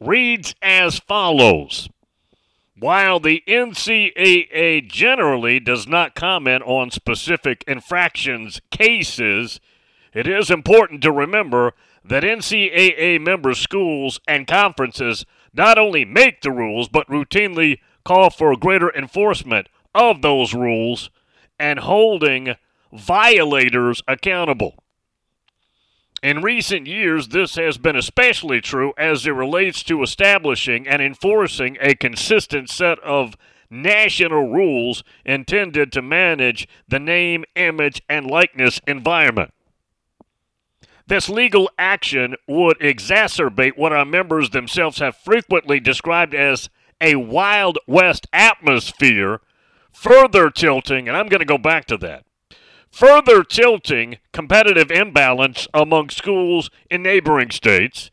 Reads 0.01 0.55
as 0.61 0.99
follows. 0.99 1.89
While 2.79 3.19
the 3.19 3.43
NCAA 3.49 4.87
generally 4.87 5.59
does 5.59 5.87
not 5.87 6.15
comment 6.15 6.63
on 6.65 6.91
specific 6.91 7.65
infractions 7.67 8.61
cases, 8.71 9.59
it 10.13 10.27
is 10.27 10.51
important 10.51 11.01
to 11.03 11.11
remember 11.11 11.73
that 12.05 12.23
NCAA 12.23 13.19
member 13.21 13.55
schools 13.55 14.21
and 14.29 14.47
conferences 14.47 15.25
not 15.55 15.79
only 15.79 16.05
make 16.05 16.43
the 16.43 16.51
rules, 16.51 16.89
but 16.89 17.09
routinely 17.09 17.79
call 18.05 18.29
for 18.29 18.55
greater 18.55 18.95
enforcement 18.95 19.69
of 19.95 20.21
those 20.21 20.53
rules 20.53 21.09
and 21.59 21.79
holding 21.79 22.55
violators 22.93 24.03
accountable. 24.07 24.75
In 26.23 26.43
recent 26.43 26.87
years, 26.87 27.29
this 27.29 27.57
has 27.57 27.79
been 27.79 27.97
especially 27.97 28.61
true 28.61 28.95
as 28.97 29.27
it 29.27 29.31
relates 29.31 29.83
to 29.85 30.03
establishing 30.03 30.89
and 30.89 31.03
enforcing 31.03 31.77
a 31.81 31.95
consistent 31.95 32.71
set 32.71 32.99
of 33.01 33.37
national 33.71 34.49
rules 34.49 35.05
intended 35.25 35.93
to 35.93 36.03
manage 36.03 36.69
the 36.89 36.99
name, 36.99 37.45
image, 37.55 38.03
and 38.09 38.27
likeness 38.27 38.81
environment. 38.87 39.53
This 41.07 41.29
legal 41.29 41.71
action 41.79 42.35
would 42.49 42.79
exacerbate 42.81 43.77
what 43.77 43.93
our 43.93 44.05
members 44.05 44.51
themselves 44.51 44.99
have 44.99 45.17
frequently 45.17 45.79
described 45.79 46.35
as 46.35 46.69
a 47.01 47.15
Wild 47.17 47.79
West 47.87 48.27
atmosphere, 48.33 49.41
further 49.93 50.51
tilting, 50.51 51.07
and 51.07 51.17
I'm 51.17 51.29
going 51.29 51.41
to 51.41 51.47
go 51.47 51.59
back 51.59 51.85
to 51.87 51.97
that, 51.99 52.25
further 52.97 53.45
tilting 53.45 54.17
competitive 54.33 54.91
imbalance 54.91 55.69
among 55.75 56.09
schools 56.09 56.71
in 56.91 57.03
neighboring 57.03 57.51
states 57.51 58.11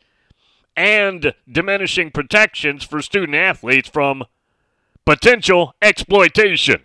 and 0.76 1.34
diminishing 1.50 2.12
protections 2.12 2.84
for 2.84 3.02
student 3.02 3.34
athletes 3.34 3.88
from 3.88 4.26
potential 5.06 5.74
exploitation. 5.82 6.82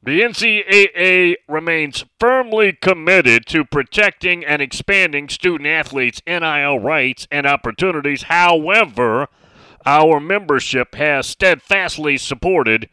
The 0.00 0.20
NCAA 0.20 1.34
remains 1.48 2.04
firmly 2.20 2.72
committed 2.72 3.44
to 3.46 3.64
protecting 3.64 4.44
and 4.44 4.62
expanding 4.62 5.28
student 5.28 5.66
athletes' 5.66 6.22
NIL 6.24 6.78
rights 6.78 7.26
and 7.32 7.48
opportunities. 7.48 8.22
However, 8.22 9.26
our 9.84 10.20
membership 10.20 10.94
has 10.94 11.26
steadfastly 11.26 12.16
supported 12.16 12.88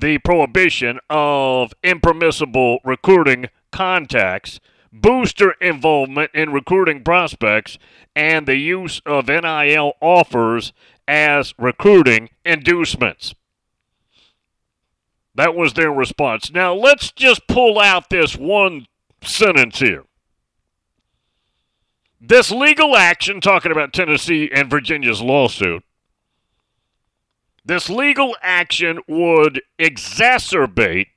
the 0.00 0.18
prohibition 0.18 0.98
of 1.08 1.72
impermissible 1.82 2.78
recruiting 2.84 3.46
contacts, 3.70 4.60
booster 4.92 5.52
involvement 5.60 6.30
in 6.34 6.52
recruiting 6.52 7.04
prospects, 7.04 7.78
and 8.16 8.46
the 8.46 8.56
use 8.56 9.00
of 9.06 9.28
NIL 9.28 9.92
offers 10.00 10.72
as 11.06 11.54
recruiting 11.58 12.30
inducements. 12.44 13.34
That 15.34 15.54
was 15.54 15.74
their 15.74 15.92
response. 15.92 16.50
Now, 16.52 16.74
let's 16.74 17.12
just 17.12 17.46
pull 17.46 17.78
out 17.78 18.10
this 18.10 18.36
one 18.36 18.86
sentence 19.22 19.78
here. 19.78 20.04
This 22.20 22.50
legal 22.50 22.96
action, 22.96 23.40
talking 23.40 23.72
about 23.72 23.92
Tennessee 23.92 24.50
and 24.52 24.68
Virginia's 24.68 25.22
lawsuit, 25.22 25.82
this 27.64 27.88
legal 27.88 28.36
action 28.42 29.00
would 29.06 29.62
exacerbate 29.78 31.08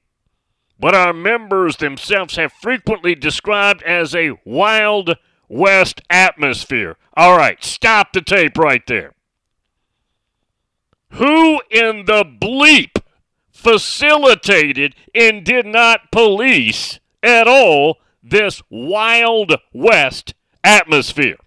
what 0.78 0.96
our 0.96 1.14
members 1.14 1.78
themselves 1.78 2.36
have 2.36 2.52
frequently 2.52 3.16
described 3.16 3.82
as 3.84 4.14
a 4.14 4.38
Wild 4.44 5.16
West 5.48 6.02
atmosphere. 6.10 6.98
All 7.16 7.38
right, 7.38 7.64
stop 7.64 8.12
the 8.12 8.22
tape 8.22 8.58
right 8.58 8.86
there. 8.88 9.14
Who 11.12 11.62
in 11.70 12.06
the 12.06 12.26
bleep 12.26 13.02
facilitated 13.52 14.96
and 15.14 15.46
did 15.46 15.66
not 15.66 16.12
police 16.12 17.00
at 17.22 17.48
all 17.48 18.00
this 18.22 18.62
Wild 18.70 19.54
West 19.72 20.34
atmosphere? 20.64 21.38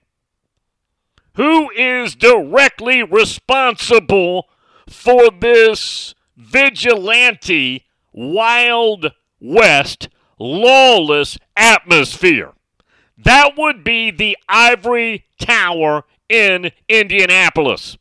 Who 1.35 1.71
is 1.73 2.15
directly 2.15 3.03
responsible 3.03 4.47
for 4.89 5.31
this 5.31 6.15
vigilante, 6.37 7.85
Wild 8.13 9.13
West, 9.41 10.09
lawless 10.39 11.39
atmosphere? 11.57 12.53
That 13.19 13.53
would 13.57 13.83
be 13.83 14.11
the 14.11 14.37
Ivory 14.49 15.27
Tower 15.39 16.05
in 16.29 16.71
Indianapolis. 16.89 17.97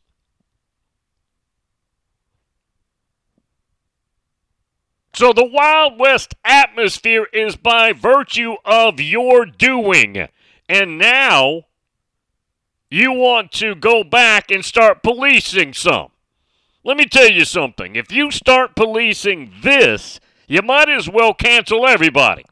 So 5.16 5.32
the 5.32 5.48
Wild 5.50 5.98
West 5.98 6.34
atmosphere 6.44 7.26
is 7.32 7.56
by 7.56 7.92
virtue 7.92 8.56
of 8.66 9.00
your 9.00 9.46
doing. 9.46 10.28
And 10.68 10.98
now 10.98 11.62
you 12.90 13.12
want 13.12 13.50
to 13.52 13.74
go 13.74 14.04
back 14.04 14.50
and 14.50 14.62
start 14.62 15.02
policing 15.02 15.72
some. 15.72 16.08
Let 16.86 16.96
me 16.96 17.06
tell 17.06 17.28
you 17.28 17.44
something. 17.44 17.96
If 17.96 18.12
you 18.12 18.30
start 18.30 18.76
policing 18.76 19.50
this, 19.60 20.20
you 20.46 20.62
might 20.62 20.88
as 20.88 21.10
well 21.10 21.34
cancel 21.34 21.84
everybody. 21.84 22.44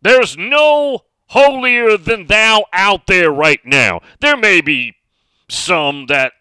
There's 0.00 0.36
no 0.36 1.00
holier 1.26 1.96
than 1.96 2.28
thou 2.28 2.66
out 2.72 3.08
there 3.08 3.32
right 3.32 3.58
now. 3.64 3.98
There 4.20 4.36
may 4.36 4.60
be 4.60 4.94
some 5.48 6.06
that 6.06 6.34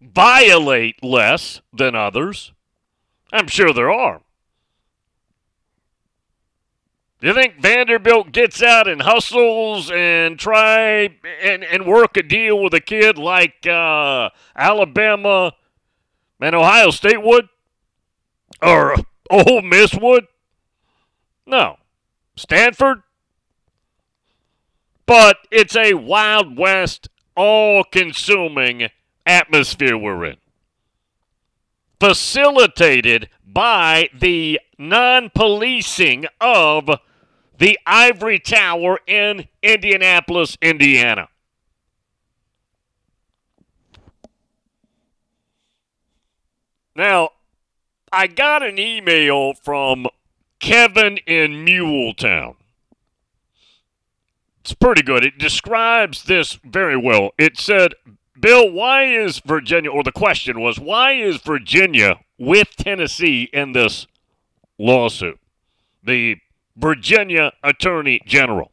violate 0.00 1.04
less 1.04 1.60
than 1.74 1.94
others. 1.94 2.54
I'm 3.34 3.48
sure 3.48 3.74
there 3.74 3.92
are. 3.92 4.22
Do 7.22 7.28
you 7.28 7.34
think 7.34 7.60
Vanderbilt 7.60 8.32
gets 8.32 8.60
out 8.64 8.88
and 8.88 9.00
hustles 9.00 9.92
and 9.92 10.36
try 10.36 11.08
and, 11.40 11.62
and 11.62 11.86
work 11.86 12.16
a 12.16 12.22
deal 12.24 12.60
with 12.60 12.74
a 12.74 12.80
kid 12.80 13.16
like 13.16 13.64
uh, 13.64 14.30
Alabama 14.56 15.52
and 16.40 16.56
Ohio 16.56 16.90
State 16.90 17.22
would? 17.22 17.48
Or 18.60 18.96
Ole 19.30 19.62
Miss 19.62 19.94
would? 19.94 20.26
No. 21.46 21.76
Stanford? 22.34 23.04
But 25.06 25.36
it's 25.52 25.76
a 25.76 25.94
Wild 25.94 26.58
West, 26.58 27.08
all 27.36 27.84
consuming 27.84 28.88
atmosphere 29.24 29.96
we're 29.96 30.24
in. 30.24 30.36
Facilitated 32.00 33.28
by 33.46 34.08
the 34.12 34.58
non 34.76 35.30
policing 35.32 36.26
of 36.40 36.90
the 37.62 37.78
Ivory 37.86 38.40
Tower 38.40 38.98
in 39.06 39.46
Indianapolis, 39.62 40.58
Indiana. 40.60 41.28
Now, 46.96 47.28
I 48.10 48.26
got 48.26 48.64
an 48.64 48.80
email 48.80 49.54
from 49.54 50.08
Kevin 50.58 51.18
in 51.18 51.64
Muletown. 51.64 52.56
It's 54.62 54.74
pretty 54.74 55.02
good. 55.02 55.24
It 55.24 55.38
describes 55.38 56.24
this 56.24 56.58
very 56.64 56.96
well. 56.96 57.30
It 57.38 57.60
said, 57.60 57.94
Bill, 58.40 58.72
why 58.72 59.04
is 59.04 59.38
Virginia, 59.38 59.92
or 59.92 60.02
the 60.02 60.10
question 60.10 60.60
was, 60.60 60.80
why 60.80 61.12
is 61.12 61.36
Virginia 61.36 62.18
with 62.38 62.74
Tennessee 62.76 63.48
in 63.52 63.70
this 63.70 64.08
lawsuit? 64.80 65.38
The 66.02 66.38
Virginia 66.76 67.52
Attorney 67.62 68.20
General. 68.26 68.72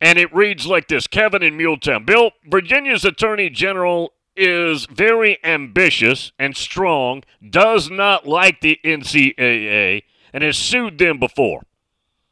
And 0.00 0.18
it 0.18 0.34
reads 0.34 0.66
like 0.66 0.88
this 0.88 1.06
Kevin 1.06 1.42
in 1.42 1.58
Muletown. 1.58 2.06
Bill, 2.06 2.32
Virginia's 2.46 3.04
Attorney 3.04 3.50
General 3.50 4.12
is 4.34 4.86
very 4.86 5.38
ambitious 5.44 6.32
and 6.38 6.56
strong, 6.56 7.22
does 7.48 7.90
not 7.90 8.26
like 8.26 8.60
the 8.60 8.78
NCAA, 8.82 10.02
and 10.32 10.42
has 10.42 10.56
sued 10.56 10.98
them 10.98 11.18
before. 11.18 11.62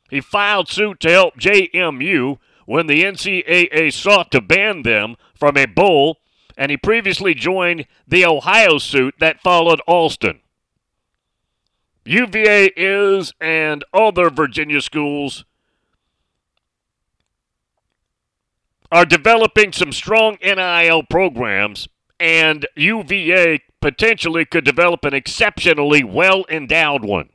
He 0.08 0.22
filed 0.22 0.68
suit 0.68 1.00
to 1.00 1.10
help 1.10 1.38
JMU 1.38 2.38
when 2.64 2.86
the 2.86 3.02
NCAA 3.04 3.92
sought 3.92 4.30
to 4.32 4.40
ban 4.40 4.82
them 4.82 5.16
from 5.34 5.58
a 5.58 5.66
bowl, 5.66 6.18
and 6.56 6.70
he 6.70 6.76
previously 6.78 7.34
joined 7.34 7.86
the 8.06 8.24
Ohio 8.24 8.78
suit 8.78 9.14
that 9.20 9.42
followed 9.42 9.80
Alston. 9.86 10.40
UVA 12.08 12.70
is, 12.74 13.34
and 13.38 13.84
other 13.92 14.30
Virginia 14.30 14.80
schools 14.80 15.44
are 18.90 19.04
developing 19.04 19.72
some 19.72 19.92
strong 19.92 20.38
NIL 20.42 21.02
programs, 21.02 21.86
and 22.18 22.66
UVA 22.76 23.60
potentially 23.82 24.46
could 24.46 24.64
develop 24.64 25.04
an 25.04 25.12
exceptionally 25.12 26.02
well 26.02 26.46
endowed 26.48 27.04
one. 27.04 27.28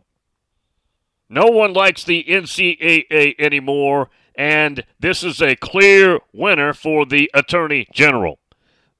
No 1.29 1.45
one 1.45 1.73
likes 1.73 2.03
the 2.03 2.25
NCAA 2.27 3.35
anymore, 3.37 4.09
and 4.33 4.83
this 4.99 5.23
is 5.23 5.39
a 5.39 5.55
clear 5.55 6.19
winner 6.33 6.73
for 6.73 7.05
the 7.05 7.29
Attorney 7.35 7.87
General. 7.93 8.39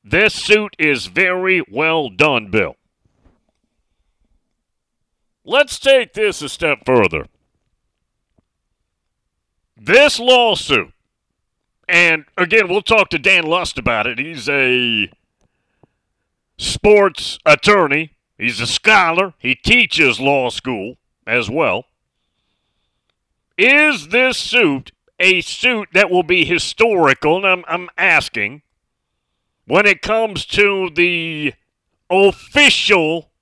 This 0.03 0.35
suit 0.35 0.75
is 0.77 1.07
very 1.07 1.63
well 1.67 2.09
done, 2.09 2.51
Bill. 2.51 2.75
Let's 5.45 5.77
take 5.77 6.13
this 6.13 6.41
a 6.41 6.47
step 6.47 6.79
further. 6.85 7.27
This 9.75 10.19
lawsuit, 10.19 10.93
and 11.89 12.25
again, 12.37 12.69
we'll 12.69 12.81
talk 12.81 13.09
to 13.09 13.19
Dan 13.19 13.43
Lust 13.43 13.77
about 13.77 14.07
it. 14.07 14.19
He's 14.19 14.47
a 14.47 15.11
sports 16.57 17.39
attorney, 17.45 18.13
he's 18.37 18.61
a 18.61 18.67
scholar, 18.67 19.33
he 19.37 19.55
teaches 19.55 20.19
law 20.19 20.49
school 20.49 20.95
as 21.27 21.49
well. 21.49 21.85
Is 23.57 24.09
this 24.09 24.37
suit 24.37 24.91
a 25.19 25.41
suit 25.41 25.89
that 25.93 26.09
will 26.09 26.23
be 26.23 26.45
historical? 26.45 27.37
And 27.37 27.45
I'm, 27.45 27.65
I'm 27.67 27.89
asking 27.97 28.61
when 29.65 29.85
it 29.85 30.01
comes 30.01 30.45
to 30.45 30.89
the 30.95 31.53
official 32.09 33.32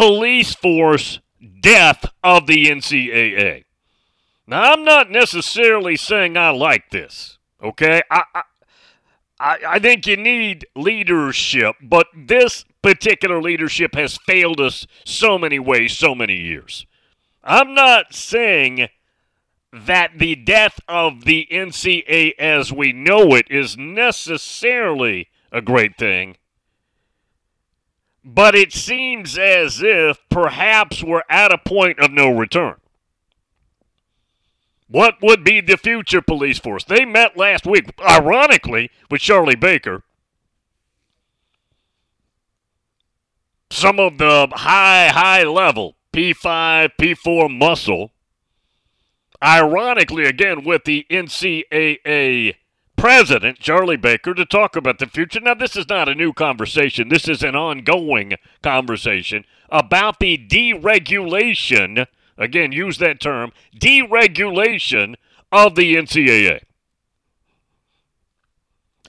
police 0.00 0.54
force 0.54 1.20
death 1.60 2.06
of 2.24 2.46
the 2.46 2.64
NCAA. 2.64 3.64
Now, 4.46 4.72
I'm 4.72 4.82
not 4.82 5.10
necessarily 5.10 5.94
saying 5.94 6.38
I 6.38 6.48
like 6.48 6.88
this, 6.88 7.36
okay? 7.62 8.00
I, 8.10 8.22
I, 9.38 9.58
I 9.68 9.78
think 9.78 10.06
you 10.06 10.16
need 10.16 10.66
leadership, 10.74 11.76
but 11.82 12.06
this 12.16 12.64
particular 12.80 13.42
leadership 13.42 13.94
has 13.94 14.16
failed 14.16 14.58
us 14.58 14.86
so 15.04 15.36
many 15.36 15.58
ways, 15.58 15.94
so 15.94 16.14
many 16.14 16.36
years. 16.36 16.86
I'm 17.44 17.74
not 17.74 18.14
saying 18.14 18.88
that 19.70 20.12
the 20.18 20.34
death 20.34 20.80
of 20.88 21.26
the 21.26 21.46
NCAA 21.52 22.38
as 22.38 22.72
we 22.72 22.94
know 22.94 23.34
it 23.34 23.50
is 23.50 23.76
necessarily 23.76 25.28
a 25.52 25.60
great 25.60 25.98
thing. 25.98 26.36
But 28.24 28.54
it 28.54 28.72
seems 28.72 29.38
as 29.38 29.82
if 29.82 30.18
perhaps 30.28 31.02
we're 31.02 31.22
at 31.28 31.52
a 31.52 31.58
point 31.58 31.98
of 31.98 32.10
no 32.10 32.30
return. 32.30 32.76
What 34.88 35.22
would 35.22 35.44
be 35.44 35.60
the 35.60 35.76
future 35.76 36.20
police 36.20 36.58
force? 36.58 36.84
They 36.84 37.04
met 37.04 37.36
last 37.36 37.64
week, 37.64 37.92
ironically, 38.00 38.90
with 39.10 39.20
Charlie 39.20 39.54
Baker. 39.54 40.02
Some 43.70 44.00
of 44.00 44.18
the 44.18 44.48
high, 44.50 45.08
high 45.08 45.44
level 45.44 45.96
P5, 46.12 46.90
P4 47.00 47.56
muscle. 47.56 48.10
Ironically, 49.42 50.24
again, 50.24 50.64
with 50.64 50.84
the 50.84 51.06
NCAA 51.08 52.56
president, 53.00 53.58
Charlie 53.58 53.96
Baker, 53.96 54.34
to 54.34 54.44
talk 54.44 54.76
about 54.76 54.98
the 54.98 55.06
future. 55.06 55.40
Now, 55.40 55.54
this 55.54 55.74
is 55.74 55.88
not 55.88 56.10
a 56.10 56.14
new 56.14 56.34
conversation, 56.34 57.08
this 57.08 57.28
is 57.28 57.42
an 57.42 57.56
ongoing 57.56 58.34
conversation 58.62 59.46
about 59.70 60.18
the 60.20 60.36
deregulation, 60.36 62.06
again, 62.36 62.72
use 62.72 62.98
that 62.98 63.18
term, 63.18 63.52
deregulation 63.74 65.14
of 65.50 65.76
the 65.76 65.96
NCAA. 65.96 66.60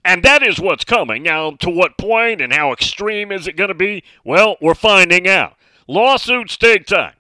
And 0.06 0.24
that 0.24 0.42
is 0.42 0.58
what's 0.58 0.86
coming. 0.86 1.22
Now, 1.22 1.52
to 1.60 1.70
what 1.70 1.98
point 1.98 2.42
and 2.42 2.54
how 2.54 2.72
extreme 2.72 3.32
is 3.32 3.46
it 3.46 3.58
going 3.58 3.68
to 3.68 3.76
be? 3.76 4.04
Well, 4.24 4.56
we're 4.62 4.74
finding 4.74 5.28
out. 5.28 5.56
Lawsuits 5.88 6.56
take 6.56 6.86
time. 6.86 7.14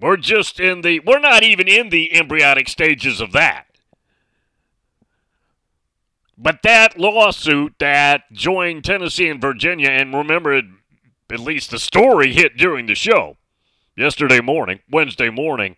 We're 0.00 0.16
just 0.16 0.58
in 0.58 0.80
the, 0.80 0.98
we're 0.98 1.20
not 1.20 1.44
even 1.44 1.68
in 1.68 1.90
the 1.90 2.12
embryonic 2.14 2.68
stages 2.68 3.20
of 3.20 3.30
that. 3.32 3.66
But 6.36 6.62
that 6.62 6.98
lawsuit 6.98 7.74
that 7.78 8.32
joined 8.32 8.84
Tennessee 8.84 9.28
and 9.28 9.40
Virginia, 9.40 9.88
and 9.90 10.14
remember, 10.14 10.52
it, 10.52 10.64
at 11.30 11.40
least 11.40 11.70
the 11.70 11.78
story 11.78 12.32
hit 12.32 12.56
during 12.56 12.86
the 12.86 12.94
show 12.94 13.36
yesterday 13.96 14.40
morning, 14.40 14.80
Wednesday 14.90 15.30
morning, 15.30 15.76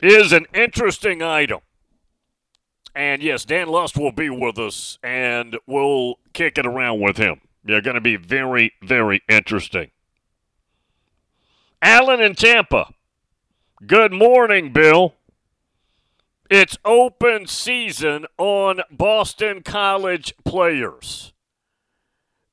is 0.00 0.32
an 0.32 0.46
interesting 0.54 1.22
item. 1.22 1.60
And 2.94 3.22
yes, 3.22 3.44
Dan 3.44 3.68
Lust 3.68 3.98
will 3.98 4.12
be 4.12 4.30
with 4.30 4.58
us, 4.58 4.98
and 5.02 5.58
we'll 5.66 6.14
kick 6.32 6.56
it 6.56 6.64
around 6.64 7.00
with 7.00 7.18
him. 7.18 7.40
They're 7.64 7.82
going 7.82 7.96
to 7.96 8.00
be 8.00 8.16
very, 8.16 8.72
very 8.82 9.22
interesting. 9.28 9.90
Alan 11.82 12.22
in 12.22 12.34
Tampa. 12.34 12.94
Good 13.86 14.12
morning, 14.12 14.72
Bill. 14.72 15.15
It's 16.48 16.78
open 16.84 17.46
season 17.48 18.26
on 18.38 18.80
Boston 18.90 19.62
College 19.62 20.32
players. 20.44 21.32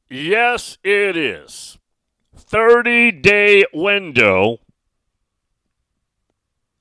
Yes, 0.10 0.80
it 0.84 1.16
is. 1.16 1.78
30 2.36 3.12
day 3.12 3.66
window 3.72 4.60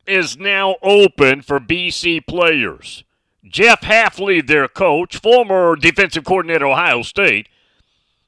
is 0.07 0.39
now 0.39 0.77
open 0.83 1.43
for 1.43 1.61
BC 1.61 2.27
players. 2.27 3.05
Jeff 3.45 3.83
Hafley, 3.83 4.47
their 4.47 4.69
coach, 4.69 5.19
former 5.19 5.77
defensive 5.77 6.25
coordinator 6.25 6.67
Ohio 6.67 7.03
State, 7.03 7.49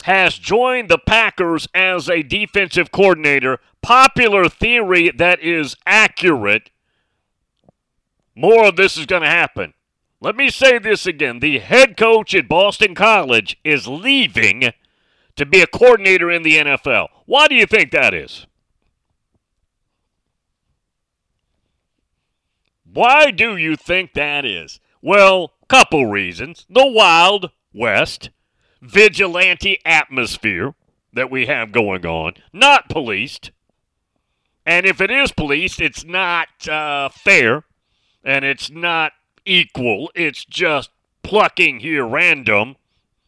has 0.02 0.36
joined 0.36 0.90
the 0.90 0.98
Packers 0.98 1.66
as 1.72 2.10
a 2.10 2.22
defensive 2.22 2.90
coordinator. 2.90 3.60
Popular 3.80 4.48
theory 4.48 5.10
that 5.10 5.40
is 5.40 5.76
accurate 5.86 6.70
more 8.34 8.66
of 8.66 8.76
this 8.76 8.96
is 8.96 9.06
going 9.06 9.22
to 9.22 9.28
happen. 9.28 9.74
Let 10.20 10.36
me 10.36 10.50
say 10.50 10.78
this 10.78 11.06
again. 11.06 11.40
The 11.40 11.58
head 11.58 11.96
coach 11.96 12.34
at 12.34 12.48
Boston 12.48 12.94
College 12.94 13.58
is 13.62 13.86
leaving 13.86 14.72
to 15.36 15.46
be 15.46 15.60
a 15.60 15.66
coordinator 15.66 16.30
in 16.30 16.42
the 16.42 16.56
NFL. 16.56 17.08
Why 17.26 17.46
do 17.46 17.54
you 17.54 17.66
think 17.66 17.90
that 17.90 18.14
is? 18.14 18.46
Why 22.84 23.30
do 23.30 23.56
you 23.56 23.76
think 23.76 24.14
that 24.14 24.44
is? 24.44 24.80
Well, 25.02 25.52
couple 25.68 26.06
reasons. 26.06 26.66
The 26.70 26.86
Wild 26.86 27.50
West 27.72 28.30
vigilante 28.80 29.78
atmosphere 29.84 30.74
that 31.12 31.30
we 31.30 31.46
have 31.46 31.72
going 31.72 32.06
on, 32.06 32.34
not 32.52 32.88
policed. 32.88 33.50
And 34.66 34.86
if 34.86 35.00
it 35.00 35.10
is 35.10 35.32
policed, 35.32 35.80
it's 35.80 36.04
not 36.04 36.68
uh, 36.68 37.08
fair 37.08 37.64
and 38.24 38.44
it's 38.44 38.70
not 38.70 39.12
equal. 39.44 40.10
It's 40.14 40.44
just 40.44 40.90
plucking 41.22 41.80
here 41.80 42.06
random. 42.06 42.76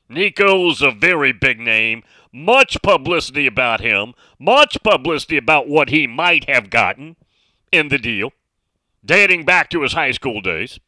Nico's 0.09 0.83
a 0.83 0.91
very 0.91 1.33
big 1.33 1.61
name. 1.61 2.03
Much 2.33 2.81
publicity 2.83 3.47
about 3.47 3.81
him. 3.81 4.15
Much 4.39 4.83
publicity 4.83 5.37
about 5.37 5.69
what 5.69 5.91
he 5.91 6.07
might 6.07 6.49
have 6.49 6.71
gotten 6.71 7.17
in 7.73 7.89
the 7.89 7.99
deal, 7.99 8.33
dating 9.05 9.45
back 9.45 9.69
to 9.71 9.83
his 9.83 9.93
high 9.93 10.13
school 10.13 10.41
days 10.41 10.79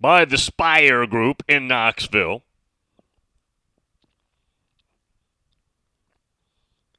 by 0.00 0.24
the 0.24 0.38
Spire 0.38 1.06
Group 1.06 1.42
in 1.48 1.68
Knoxville. 1.68 2.42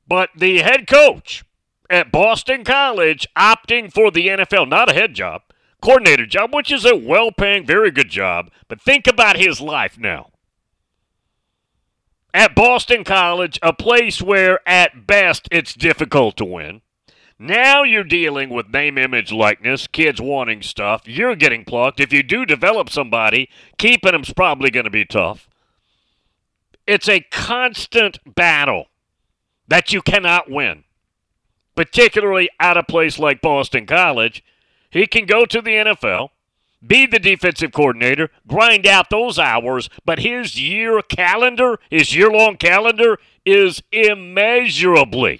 But 0.07 0.29
the 0.35 0.59
head 0.59 0.87
coach 0.87 1.43
at 1.89 2.11
Boston 2.11 2.63
College 2.63 3.27
opting 3.37 3.91
for 3.91 4.09
the 4.09 4.27
NFL, 4.27 4.69
not 4.69 4.89
a 4.89 4.93
head 4.93 5.13
job, 5.13 5.41
coordinator 5.81 6.25
job, 6.25 6.53
which 6.53 6.71
is 6.71 6.85
a 6.85 6.95
well 6.95 7.31
paying, 7.31 7.65
very 7.65 7.91
good 7.91 8.09
job. 8.09 8.49
But 8.67 8.81
think 8.81 9.07
about 9.07 9.37
his 9.37 9.61
life 9.61 9.97
now. 9.97 10.31
At 12.33 12.55
Boston 12.55 13.03
College, 13.03 13.57
a 13.61 13.73
place 13.73 14.21
where 14.21 14.59
at 14.67 15.07
best 15.07 15.47
it's 15.51 15.73
difficult 15.73 16.37
to 16.37 16.45
win. 16.45 16.81
Now 17.39 17.83
you're 17.83 18.03
dealing 18.03 18.49
with 18.49 18.69
name, 18.69 18.97
image, 18.97 19.31
likeness, 19.31 19.85
kids 19.87 20.19
wanting 20.19 20.63
stuff. 20.63 21.03
You're 21.05 21.35
getting 21.35 21.65
plucked. 21.65 21.99
If 21.99 22.11
you 22.11 22.23
do 22.23 22.45
develop 22.45 22.89
somebody, 22.89 23.49
keeping 23.77 24.11
them's 24.11 24.33
probably 24.33 24.71
going 24.71 24.85
to 24.85 24.89
be 24.89 25.05
tough. 25.05 25.47
It's 26.87 27.07
a 27.07 27.19
constant 27.31 28.19
battle 28.35 28.87
that 29.67 29.93
you 29.93 30.01
cannot 30.01 30.49
win, 30.49 30.83
particularly 31.75 32.49
at 32.59 32.77
a 32.77 32.83
place 32.83 33.19
like 33.19 33.41
Boston 33.41 33.85
College 33.85 34.43
he 34.89 35.07
can 35.07 35.25
go 35.25 35.45
to 35.45 35.61
the 35.61 35.71
NFL, 35.71 36.29
be 36.85 37.05
the 37.05 37.19
defensive 37.19 37.71
coordinator, 37.71 38.29
grind 38.47 38.85
out 38.85 39.09
those 39.09 39.39
hours, 39.39 39.89
but 40.05 40.19
his 40.19 40.59
year 40.59 41.01
calendar, 41.01 41.79
his 41.89 42.15
year 42.15 42.31
long 42.31 42.57
calendar, 42.57 43.17
is 43.45 43.81
immeasurably 43.91 45.39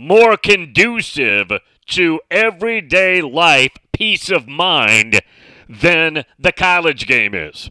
more 0.00 0.38
conducive 0.38 1.52
to 1.86 2.20
everyday 2.30 3.20
life, 3.20 3.72
peace 3.92 4.30
of 4.30 4.48
mind, 4.48 5.20
than 5.68 6.24
the 6.38 6.52
college 6.52 7.06
game 7.06 7.34
is. 7.34 7.70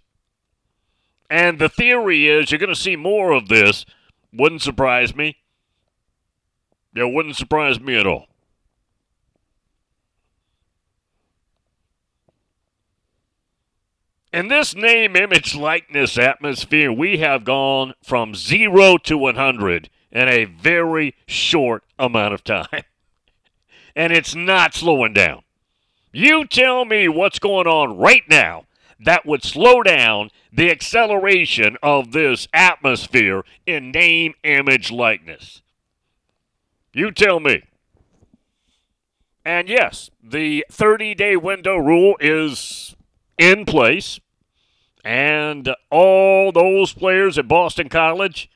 And 1.27 1.57
the 1.57 1.69
theory 1.69 2.27
is 2.27 2.51
you're 2.51 2.59
going 2.59 2.69
to 2.69 2.75
see 2.75 2.95
more 2.95 3.31
of 3.31 3.49
this. 3.49 3.85
Wouldn't 4.31 4.61
surprise 4.61 5.15
me. 5.15 5.37
It 6.95 7.11
wouldn't 7.11 7.35
surprise 7.35 7.79
me 7.79 7.97
at 7.97 8.05
all. 8.05 8.27
In 14.31 14.47
this 14.47 14.75
name, 14.75 15.15
image, 15.15 15.55
likeness 15.55 16.17
atmosphere, 16.17 16.91
we 16.91 17.17
have 17.17 17.43
gone 17.43 17.95
from 18.03 18.35
zero 18.35 18.97
to 18.97 19.17
100 19.17 19.89
in 20.11 20.27
a 20.27 20.45
very 20.45 21.15
short 21.25 21.83
amount 21.97 22.33
of 22.33 22.43
time. 22.43 22.67
And 23.95 24.13
it's 24.13 24.35
not 24.35 24.75
slowing 24.75 25.13
down. 25.13 25.41
You 26.13 26.45
tell 26.45 26.85
me 26.85 27.09
what's 27.09 27.39
going 27.39 27.67
on 27.67 27.97
right 27.97 28.21
now 28.29 28.65
that 28.99 29.25
would 29.25 29.43
slow 29.43 29.81
down 29.83 30.29
the 30.53 30.71
acceleration 30.71 31.75
of 31.81 32.11
this 32.11 32.47
atmosphere 32.53 33.43
in 33.65 33.91
name, 33.91 34.35
image, 34.43 34.89
likeness. 34.89 35.61
You 36.93 37.11
tell 37.11 37.39
me. 37.41 37.63
And 39.43 39.67
yes, 39.67 40.09
the 40.23 40.65
30 40.71 41.15
day 41.15 41.35
window 41.35 41.75
rule 41.75 42.15
is 42.21 42.95
in 43.39 43.65
place. 43.65 44.19
And 45.03 45.73
all 45.89 46.51
those 46.51 46.93
players 46.93 47.39
at 47.39 47.47
Boston 47.47 47.89
College, 47.89 48.49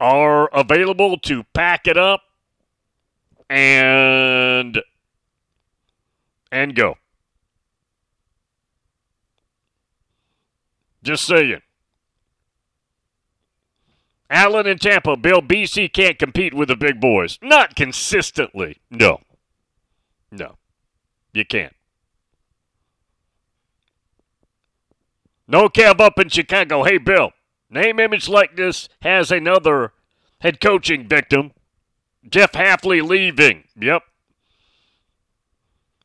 are 0.00 0.48
available 0.52 1.16
to 1.18 1.44
pack 1.54 1.86
it 1.86 1.96
up 1.96 2.22
and 3.48 4.80
and 6.50 6.74
go. 6.74 6.96
Just 11.02 11.26
saying. 11.26 11.60
Allen 14.30 14.66
and 14.66 14.80
Tampa, 14.80 15.16
Bill, 15.16 15.42
BC 15.42 15.92
can't 15.92 16.18
compete 16.18 16.54
with 16.54 16.68
the 16.68 16.76
big 16.76 17.00
boys. 17.00 17.38
Not 17.42 17.76
consistently. 17.76 18.80
No. 18.90 19.20
No. 20.32 20.56
You 21.32 21.44
can't. 21.44 21.73
No 25.46 25.68
cab 25.68 26.00
up 26.00 26.18
in 26.18 26.28
Chicago. 26.28 26.84
Hey, 26.84 26.98
Bill, 26.98 27.32
name, 27.70 28.00
image, 28.00 28.28
likeness 28.28 28.88
has 29.02 29.30
another 29.30 29.92
head 30.40 30.60
coaching 30.60 31.06
victim. 31.06 31.52
Jeff 32.28 32.52
Hafley 32.52 33.06
leaving. 33.06 33.64
Yep. 33.78 34.02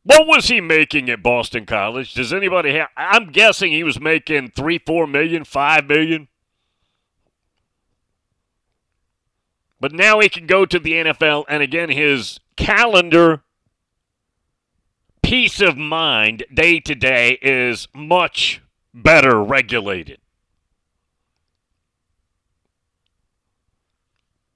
What 0.04 0.28
was 0.28 0.48
he 0.48 0.60
making 0.60 1.10
at 1.10 1.22
Boston 1.22 1.66
College? 1.66 2.14
Does 2.14 2.34
anybody 2.34 2.74
have? 2.74 2.90
I'm 2.98 3.32
guessing 3.32 3.72
he 3.72 3.84
was 3.84 4.00
making 4.00 4.52
three, 4.52 4.80
four 4.80 5.06
million, 5.08 5.44
five 5.44 5.86
million. 5.86 6.28
But 9.80 9.94
now 9.94 10.20
he 10.20 10.28
can 10.28 10.46
go 10.46 10.66
to 10.66 10.80
the 10.80 10.94
NFL, 10.94 11.46
and 11.48 11.64
again, 11.64 11.90
his 11.90 12.40
calendar 12.58 13.44
peace 15.22 15.62
of 15.62 15.78
mind 15.78 16.44
day 16.54 16.80
to 16.82 16.96
day 16.96 17.38
is 17.42 17.88
much 17.94 18.62
better 18.94 19.44
regulated. 19.44 20.20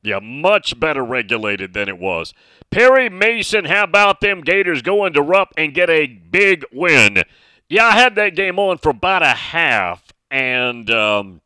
Yeah, 0.03 0.19
much 0.19 0.77
better 0.79 1.03
regulated 1.03 1.73
than 1.73 1.87
it 1.87 1.97
was. 1.97 2.33
Perry 2.69 3.09
Mason, 3.09 3.65
how 3.65 3.83
about 3.85 4.19
them 4.19 4.41
Gators 4.41 4.81
going 4.81 5.13
to 5.13 5.21
Rupp 5.21 5.53
and 5.57 5.73
get 5.73 5.89
a 5.89 6.07
big 6.07 6.65
win? 6.73 7.23
Yeah, 7.69 7.85
I 7.85 7.91
had 7.91 8.15
that 8.15 8.35
game 8.35 8.59
on 8.59 8.79
for 8.79 8.89
about 8.89 9.23
a 9.23 9.27
half, 9.27 10.11
and 10.29 10.91
um, 10.91 11.41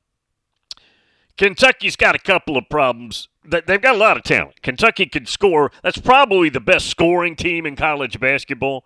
Kentucky's 1.37 1.95
got 1.95 2.15
a 2.15 2.19
couple 2.19 2.57
of 2.57 2.67
problems. 2.67 3.29
They've 3.45 3.81
got 3.81 3.95
a 3.95 3.97
lot 3.97 4.17
of 4.17 4.23
talent. 4.23 4.61
Kentucky 4.63 5.05
can 5.05 5.27
score. 5.27 5.71
That's 5.83 5.99
probably 5.99 6.49
the 6.49 6.59
best 6.59 6.87
scoring 6.87 7.35
team 7.35 7.65
in 7.65 7.75
college 7.75 8.19
basketball, 8.19 8.85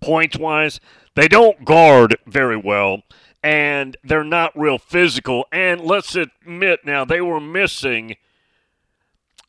points 0.00 0.38
wise. 0.38 0.80
They 1.14 1.28
don't 1.28 1.64
guard 1.64 2.16
very 2.26 2.56
well, 2.56 3.02
and 3.42 3.96
they're 4.04 4.24
not 4.24 4.58
real 4.58 4.78
physical. 4.78 5.46
And 5.52 5.80
let's 5.80 6.14
admit 6.14 6.80
now, 6.84 7.04
they 7.04 7.20
were 7.20 7.40
missing 7.40 8.16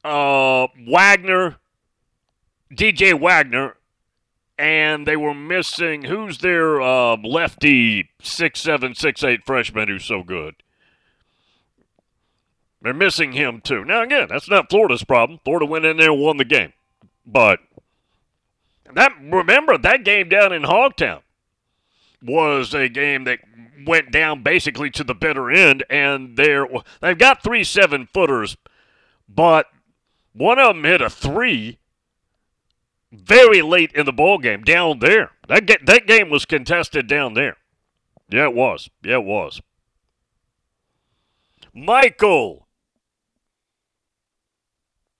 uh, 0.03 0.67
Wagner, 0.87 1.57
DJ 2.73 3.19
Wagner, 3.19 3.75
and 4.57 5.07
they 5.07 5.17
were 5.17 5.33
missing 5.33 6.03
who's 6.03 6.37
their 6.39 6.81
uh, 6.81 7.17
lefty 7.17 8.09
six 8.21 8.61
seven 8.61 8.95
six 8.95 9.23
eight 9.23 9.43
freshman 9.45 9.87
who's 9.87 10.05
so 10.05 10.23
good. 10.23 10.55
They're 12.81 12.93
missing 12.93 13.33
him 13.33 13.61
too. 13.61 13.85
Now 13.85 14.01
again, 14.01 14.27
that's 14.29 14.49
not 14.49 14.69
Florida's 14.69 15.03
problem. 15.03 15.39
Florida 15.43 15.65
went 15.65 15.85
in 15.85 15.97
there 15.97 16.11
and 16.11 16.21
won 16.21 16.37
the 16.37 16.45
game, 16.45 16.73
but 17.25 17.59
that 18.93 19.13
remember 19.21 19.77
that 19.77 20.03
game 20.03 20.29
down 20.29 20.51
in 20.51 20.63
Hogtown 20.63 21.21
was 22.21 22.73
a 22.73 22.87
game 22.89 23.23
that 23.25 23.39
went 23.85 24.11
down 24.11 24.43
basically 24.43 24.89
to 24.91 25.03
the 25.03 25.15
bitter 25.15 25.49
end, 25.49 25.83
and 25.89 26.37
they're 26.37 26.67
they've 27.01 27.17
got 27.17 27.43
three 27.43 27.63
seven 27.63 28.07
footers, 28.13 28.57
but 29.27 29.67
one 30.33 30.59
of 30.59 30.75
them 30.75 30.83
hit 30.83 31.01
a 31.01 31.09
three 31.09 31.79
very 33.11 33.61
late 33.61 33.91
in 33.93 34.05
the 34.05 34.13
ball 34.13 34.37
game 34.37 34.63
down 34.63 34.99
there. 34.99 35.31
That 35.47 35.65
ga- 35.65 35.83
that 35.85 36.07
game 36.07 36.29
was 36.29 36.45
contested 36.45 37.07
down 37.07 37.33
there. 37.33 37.57
Yeah, 38.29 38.45
it 38.45 38.53
was. 38.53 38.89
Yeah, 39.03 39.15
it 39.15 39.25
was. 39.25 39.61
Michael 41.73 42.67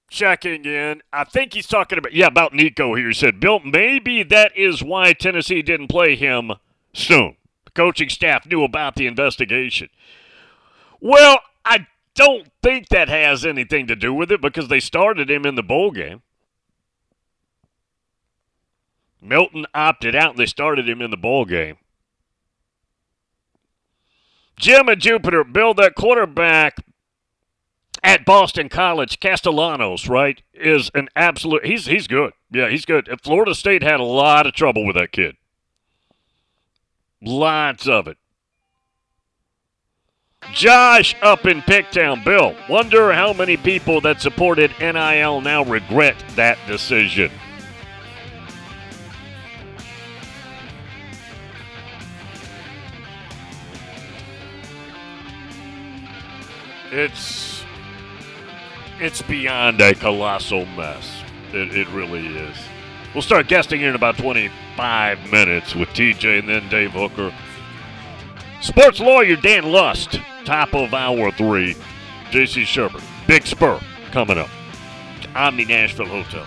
checking 0.10 0.66
in. 0.66 1.02
I 1.12 1.24
think 1.24 1.54
he's 1.54 1.68
talking 1.68 1.98
about 1.98 2.14
yeah 2.14 2.28
about 2.28 2.54
Nico 2.54 2.96
here. 2.96 3.08
He 3.08 3.14
said, 3.14 3.40
"Bill, 3.40 3.60
maybe 3.60 4.24
that 4.24 4.56
is 4.56 4.84
why 4.84 5.14
Tennessee 5.14 5.62
didn't 5.62 5.88
play 5.88 6.16
him 6.16 6.54
soon. 6.94 7.38
The 7.66 7.72
coaching 7.72 8.10
staff 8.10 8.46
knew 8.46 8.64
about 8.64 8.96
the 8.96 9.08
investigation." 9.08 9.90
Well, 11.00 11.40
I 11.66 11.88
don't 12.16 12.48
think 12.62 12.90
that 12.90 13.10
has 13.10 13.46
anything 13.46 13.88
to 13.88 13.96
do 13.96 14.14
with 14.14 14.32
it 14.32 14.42
because 14.42 14.68
they 14.68 14.80
started 14.80 15.30
him 15.30 15.46
in 15.46 15.56
the 15.56 15.64
bowl 15.64 15.92
game. 15.92 16.22
Milton 19.22 19.66
opted 19.74 20.16
out 20.16 20.32
and 20.32 20.40
they 20.40 20.46
started 20.46 20.90
him 20.90 21.02
in 21.02 21.12
the 21.12 21.18
bowl 21.18 21.46
game. 21.46 21.78
Jim 24.58 24.90
and 24.90 25.02
Jupiter, 25.02 25.44
Bill, 25.44 25.74
that 25.76 25.96
quarterback 25.96 26.78
at 28.04 28.26
Boston 28.26 28.70
College, 28.70 29.20
Castellanos, 29.20 30.08
right, 30.08 30.42
is 30.54 30.92
an 30.94 31.10
absolute. 31.16 31.66
He's 31.66 31.86
he's 31.86 32.08
good. 32.08 32.34
Yeah, 32.52 32.70
he's 32.70 32.86
good. 32.86 33.10
Florida 33.24 33.56
State 33.56 33.84
had 33.84 34.00
a 34.00 34.04
lot 34.04 34.46
of 34.46 34.54
trouble 34.54 34.86
with 34.86 34.96
that 34.96 35.12
kid. 35.12 35.36
Lots 37.22 37.88
of 37.88 38.08
it. 38.08 38.18
Josh 40.54 41.16
up 41.22 41.46
in 41.46 41.62
Picktown. 41.62 42.24
Bill, 42.26 42.56
wonder 42.68 43.14
how 43.14 43.32
many 43.32 43.58
people 43.58 44.02
that 44.02 44.20
supported 44.20 44.72
NIL 44.80 45.40
now 45.42 45.64
regret 45.64 46.16
that 46.36 46.58
decision. 46.68 47.32
It's 56.92 57.64
it's 59.00 59.22
beyond 59.22 59.80
a 59.80 59.94
colossal 59.96 60.66
mess. 60.66 61.24
It, 61.54 61.76
it 61.76 61.88
really 61.90 62.28
is. 62.28 62.58
We'll 63.14 63.22
start 63.22 63.48
guesting 63.48 63.82
in 63.82 63.96
about 63.96 64.18
25 64.82 65.32
minutes 65.32 65.76
with 65.76 65.90
TJ 65.90 66.40
and 66.40 66.50
then 66.50 66.68
Dave 66.70 66.94
Hooker. 66.94 67.32
Sports 68.62 69.00
lawyer 69.00 69.36
Dan 69.36 69.72
Lust, 69.72 70.20
top 70.44 70.74
of 70.74 70.92
hour 70.96 71.32
three. 71.34 71.76
JC 72.32 72.64
Shurburtt, 72.64 73.04
Big 73.28 73.46
Spur 73.46 73.80
coming 74.12 74.40
up. 74.40 74.50
Omni 75.36 75.66
Nashville 75.66 76.08
Hotel. 76.08 76.44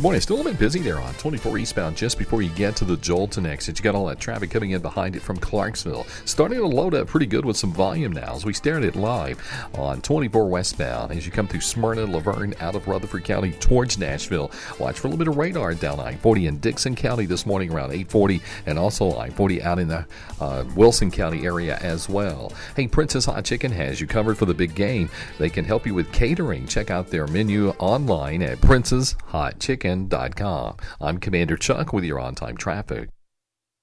Good 0.00 0.04
morning. 0.04 0.22
Still 0.22 0.36
a 0.36 0.38
little 0.38 0.52
bit 0.52 0.58
busy 0.58 0.80
there 0.80 0.98
on 0.98 1.12
24 1.16 1.58
eastbound 1.58 1.94
just 1.94 2.16
before 2.16 2.40
you 2.40 2.48
get 2.48 2.74
to 2.76 2.86
the 2.86 2.96
Joelton 2.96 3.46
exit. 3.46 3.78
You 3.78 3.82
got 3.82 3.94
all 3.94 4.06
that 4.06 4.18
traffic 4.18 4.50
coming 4.50 4.70
in 4.70 4.80
behind 4.80 5.14
it 5.14 5.20
from 5.20 5.36
Clarksville. 5.36 6.06
Starting 6.24 6.56
to 6.56 6.66
load 6.66 6.94
up 6.94 7.06
pretty 7.06 7.26
good 7.26 7.44
with 7.44 7.58
some 7.58 7.70
volume 7.70 8.10
now 8.10 8.34
as 8.34 8.46
we 8.46 8.54
stare 8.54 8.78
at 8.78 8.82
it 8.82 8.96
live 8.96 9.38
on 9.74 10.00
24 10.00 10.48
westbound 10.48 11.12
as 11.12 11.26
you 11.26 11.32
come 11.32 11.46
through 11.46 11.60
Smyrna, 11.60 12.06
La 12.06 12.18
Vergne, 12.18 12.54
out 12.60 12.74
of 12.74 12.88
Rutherford 12.88 13.24
County 13.24 13.52
towards 13.52 13.98
Nashville. 13.98 14.50
Watch 14.78 14.98
for 14.98 15.08
a 15.08 15.10
little 15.10 15.18
bit 15.18 15.28
of 15.28 15.36
radar 15.36 15.74
down 15.74 16.00
I 16.00 16.14
40 16.14 16.46
in 16.46 16.56
Dickson 16.60 16.94
County 16.94 17.26
this 17.26 17.44
morning 17.44 17.70
around 17.70 17.90
840 17.90 18.40
and 18.64 18.78
also 18.78 19.18
I 19.18 19.28
40 19.28 19.62
out 19.62 19.78
in 19.78 19.88
the 19.88 20.06
uh, 20.40 20.64
Wilson 20.76 21.10
County 21.10 21.44
area 21.44 21.76
as 21.76 22.08
well. 22.08 22.54
Hey, 22.74 22.88
Princess 22.88 23.26
Hot 23.26 23.44
Chicken 23.44 23.70
has 23.72 24.00
you 24.00 24.06
covered 24.06 24.38
for 24.38 24.46
the 24.46 24.54
big 24.54 24.74
game. 24.74 25.10
They 25.36 25.50
can 25.50 25.66
help 25.66 25.84
you 25.84 25.92
with 25.92 26.10
catering. 26.10 26.66
Check 26.66 26.90
out 26.90 27.08
their 27.08 27.26
menu 27.26 27.68
online 27.78 28.40
at 28.40 28.62
Princess 28.62 29.14
Hot 29.26 29.58
Chicken 29.60 29.89
chicken.com. 29.90 30.76
I'm 31.00 31.18
Commander 31.18 31.56
Chuck 31.56 31.92
with 31.92 32.04
your 32.04 32.20
on 32.20 32.34
time 32.34 32.56
traffic. 32.56 33.10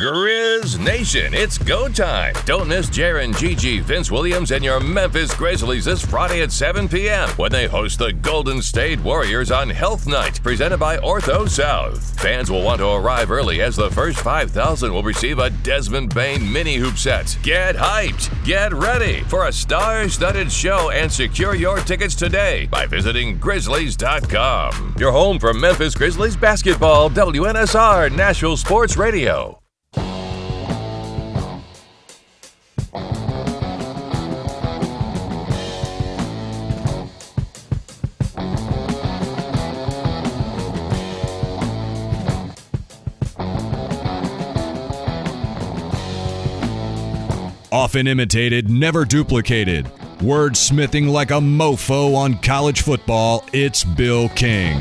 Grizz 0.00 0.82
Nation, 0.82 1.34
it's 1.34 1.58
go 1.58 1.86
time. 1.86 2.32
Don't 2.46 2.68
miss 2.68 2.88
Jaren, 2.88 3.38
Gigi, 3.38 3.80
Vince 3.80 4.10
Williams, 4.10 4.50
and 4.50 4.64
your 4.64 4.80
Memphis 4.80 5.34
Grizzlies 5.34 5.84
this 5.84 6.02
Friday 6.02 6.40
at 6.40 6.50
7 6.50 6.88
p.m. 6.88 7.28
when 7.36 7.52
they 7.52 7.66
host 7.66 7.98
the 7.98 8.10
Golden 8.10 8.62
State 8.62 8.98
Warriors 9.00 9.50
on 9.50 9.68
Health 9.68 10.06
Night, 10.06 10.42
presented 10.42 10.78
by 10.78 10.96
Ortho 10.96 11.46
South. 11.46 12.18
Fans 12.18 12.50
will 12.50 12.62
want 12.62 12.78
to 12.78 12.88
arrive 12.88 13.30
early 13.30 13.60
as 13.60 13.76
the 13.76 13.90
first 13.90 14.20
5,000 14.20 14.90
will 14.90 15.02
receive 15.02 15.38
a 15.38 15.50
Desmond 15.50 16.14
Bane 16.14 16.50
mini 16.50 16.76
hoop 16.76 16.96
set. 16.96 17.36
Get 17.42 17.76
hyped, 17.76 18.30
get 18.42 18.72
ready 18.72 19.20
for 19.24 19.48
a 19.48 19.52
star 19.52 20.08
studded 20.08 20.50
show 20.50 20.88
and 20.88 21.12
secure 21.12 21.54
your 21.54 21.76
tickets 21.76 22.14
today 22.14 22.64
by 22.70 22.86
visiting 22.86 23.38
Grizzlies.com. 23.38 24.94
Your 24.98 25.12
home 25.12 25.38
for 25.38 25.52
Memphis 25.52 25.94
Grizzlies 25.94 26.38
basketball, 26.38 27.10
WNSR 27.10 28.16
Nashville 28.16 28.56
Sports 28.56 28.96
Radio. 28.96 29.59
Often 47.72 48.08
imitated, 48.08 48.68
never 48.68 49.04
duplicated. 49.04 49.84
Wordsmithing 50.18 51.08
like 51.08 51.30
a 51.30 51.34
mofo 51.34 52.16
on 52.16 52.38
college 52.38 52.82
football, 52.82 53.44
it's 53.52 53.84
Bill 53.84 54.28
King. 54.30 54.76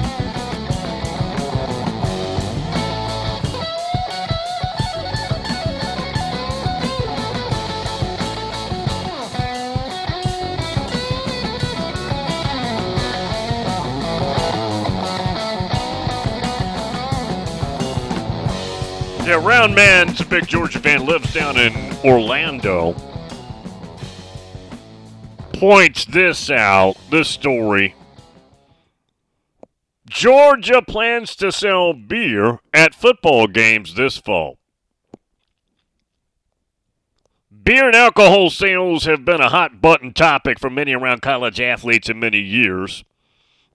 Yeah, 19.59 19.65
Round 19.65 19.75
Man's 19.75 20.21
a 20.21 20.25
big 20.25 20.47
Georgia 20.47 20.79
fan, 20.79 21.05
lives 21.05 21.33
down 21.33 21.59
in 21.59 21.73
Orlando. 22.05 22.95
Points 25.51 26.05
this 26.05 26.49
out, 26.49 26.95
this 27.11 27.27
story. 27.27 27.93
Georgia 30.07 30.81
plans 30.81 31.35
to 31.35 31.51
sell 31.51 31.91
beer 31.91 32.59
at 32.73 32.95
football 32.95 33.47
games 33.47 33.95
this 33.95 34.15
fall. 34.15 34.59
Beer 37.51 37.87
and 37.87 37.95
alcohol 37.95 38.49
sales 38.49 39.03
have 39.03 39.25
been 39.25 39.41
a 39.41 39.49
hot 39.49 39.81
button 39.81 40.13
topic 40.13 40.57
for 40.57 40.69
many 40.69 40.93
around 40.93 41.21
college 41.21 41.59
athletes 41.59 42.07
in 42.07 42.17
many 42.17 42.39
years. 42.39 43.03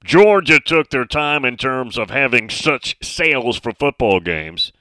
Georgia 0.03 0.61
took 0.61 0.89
their 0.89 1.05
time 1.05 1.45
in 1.45 1.59
terms 1.59 1.99
of 1.99 2.09
having 2.09 2.49
such 2.49 2.97
sales 3.03 3.59
for 3.59 3.73
football 3.73 4.19
games. 4.19 4.73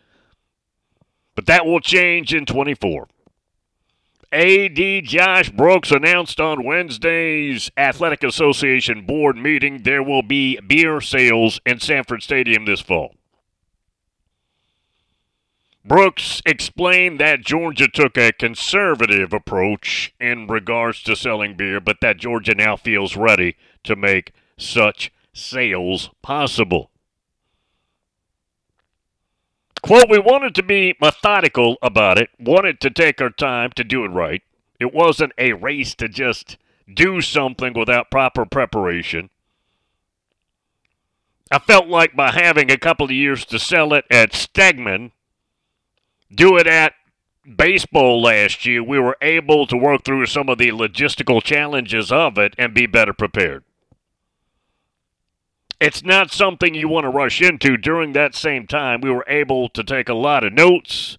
But 1.35 1.45
that 1.47 1.65
will 1.65 1.79
change 1.79 2.33
in 2.33 2.45
24. 2.45 3.07
AD 4.31 5.03
Josh 5.03 5.51
Brooks 5.51 5.91
announced 5.91 6.39
on 6.39 6.63
Wednesday's 6.63 7.69
Athletic 7.77 8.23
Association 8.23 9.05
board 9.05 9.37
meeting 9.37 9.83
there 9.83 10.01
will 10.01 10.23
be 10.23 10.59
beer 10.59 11.01
sales 11.01 11.59
in 11.67 11.79
Sanford 11.79 12.23
Stadium 12.23 12.65
this 12.65 12.81
fall. 12.81 13.13
Brooks 15.85 16.41
explained 16.45 17.19
that 17.19 17.41
Georgia 17.41 17.87
took 17.87 18.17
a 18.17 18.31
conservative 18.31 19.33
approach 19.33 20.15
in 20.19 20.47
regards 20.47 21.03
to 21.03 21.15
selling 21.15 21.55
beer, 21.55 21.79
but 21.79 21.97
that 22.01 22.17
Georgia 22.17 22.55
now 22.55 22.75
feels 22.75 23.17
ready 23.17 23.55
to 23.83 23.95
make 23.95 24.31
such 24.57 25.11
sales 25.33 26.09
possible. 26.21 26.89
Quote, 29.83 30.09
we 30.09 30.17
wanted 30.17 30.55
to 30.55 30.63
be 30.63 30.95
methodical 31.01 31.77
about 31.81 32.17
it, 32.17 32.29
wanted 32.39 32.79
to 32.79 32.89
take 32.89 33.21
our 33.21 33.29
time 33.29 33.69
to 33.75 33.83
do 33.83 34.05
it 34.05 34.07
right. 34.07 34.41
It 34.79 34.93
wasn't 34.93 35.33
a 35.37 35.51
race 35.51 35.93
to 35.95 36.07
just 36.07 36.57
do 36.91 37.19
something 37.19 37.73
without 37.73 38.09
proper 38.09 38.45
preparation. 38.45 39.29
I 41.51 41.59
felt 41.59 41.87
like 41.87 42.15
by 42.15 42.31
having 42.31 42.71
a 42.71 42.77
couple 42.77 43.07
of 43.07 43.11
years 43.11 43.43
to 43.45 43.59
sell 43.59 43.93
it 43.93 44.05
at 44.09 44.31
Stegeman, 44.31 45.11
do 46.33 46.55
it 46.57 46.65
at 46.65 46.93
baseball 47.57 48.21
last 48.21 48.65
year, 48.65 48.81
we 48.81 48.99
were 48.99 49.17
able 49.21 49.67
to 49.67 49.75
work 49.75 50.05
through 50.05 50.27
some 50.27 50.47
of 50.47 50.59
the 50.59 50.69
logistical 50.69 51.43
challenges 51.43 52.09
of 52.09 52.37
it 52.37 52.55
and 52.57 52.73
be 52.73 52.85
better 52.85 53.13
prepared. 53.13 53.65
It's 55.83 56.01
not 56.01 56.31
something 56.31 56.73
you 56.73 56.87
want 56.87 57.03
to 57.03 57.09
rush 57.09 57.41
into. 57.41 57.75
During 57.75 58.13
that 58.13 58.35
same 58.35 58.67
time, 58.67 59.01
we 59.01 59.11
were 59.11 59.25
able 59.27 59.67
to 59.67 59.83
take 59.83 60.07
a 60.07 60.13
lot 60.13 60.45
of 60.45 60.53
notes 60.53 61.17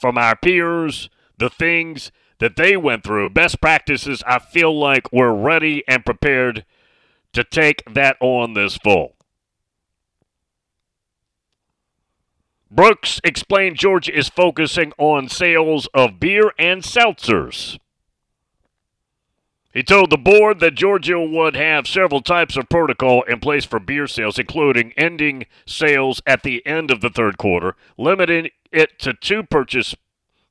from 0.00 0.16
our 0.16 0.36
peers, 0.36 1.10
the 1.36 1.50
things 1.50 2.12
that 2.38 2.54
they 2.54 2.76
went 2.76 3.02
through, 3.02 3.30
best 3.30 3.60
practices. 3.60 4.22
I 4.24 4.38
feel 4.38 4.78
like 4.78 5.12
we're 5.12 5.34
ready 5.34 5.82
and 5.88 6.06
prepared 6.06 6.64
to 7.32 7.42
take 7.42 7.82
that 7.92 8.16
on 8.20 8.54
this 8.54 8.76
fall. 8.76 9.16
Brooks 12.70 13.20
explained 13.24 13.74
Georgia 13.74 14.16
is 14.16 14.28
focusing 14.28 14.92
on 14.96 15.28
sales 15.28 15.88
of 15.92 16.20
beer 16.20 16.52
and 16.56 16.84
seltzers. 16.84 17.80
He 19.74 19.82
told 19.82 20.10
the 20.10 20.16
board 20.16 20.60
that 20.60 20.76
Georgia 20.76 21.20
would 21.20 21.56
have 21.56 21.88
several 21.88 22.22
types 22.22 22.56
of 22.56 22.68
protocol 22.68 23.22
in 23.22 23.40
place 23.40 23.64
for 23.64 23.80
beer 23.80 24.06
sales, 24.06 24.38
including 24.38 24.92
ending 24.96 25.46
sales 25.66 26.22
at 26.24 26.44
the 26.44 26.64
end 26.64 26.92
of 26.92 27.00
the 27.00 27.10
third 27.10 27.38
quarter, 27.38 27.74
limiting 27.98 28.50
it 28.70 29.00
to 29.00 29.12
two 29.12 29.42
purchases 29.42 29.96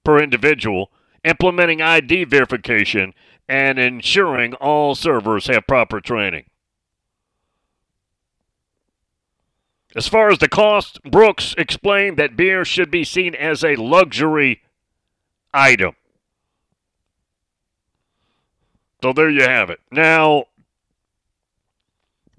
per 0.03 0.21
individual, 0.21 0.91
implementing 1.23 1.81
ID 1.81 2.25
verification, 2.25 3.13
and 3.47 3.79
ensuring 3.79 4.55
all 4.55 4.93
servers 4.93 5.47
have 5.47 5.65
proper 5.67 6.01
training. 6.01 6.43
As 9.95 10.09
far 10.09 10.29
as 10.29 10.39
the 10.39 10.49
cost, 10.49 11.01
Brooks 11.03 11.55
explained 11.57 12.17
that 12.17 12.35
beer 12.35 12.65
should 12.65 12.91
be 12.91 13.05
seen 13.05 13.35
as 13.35 13.63
a 13.63 13.77
luxury 13.77 14.63
item. 15.53 15.95
So 19.03 19.11
there 19.11 19.29
you 19.29 19.43
have 19.43 19.69
it. 19.69 19.81
Now, 19.91 20.45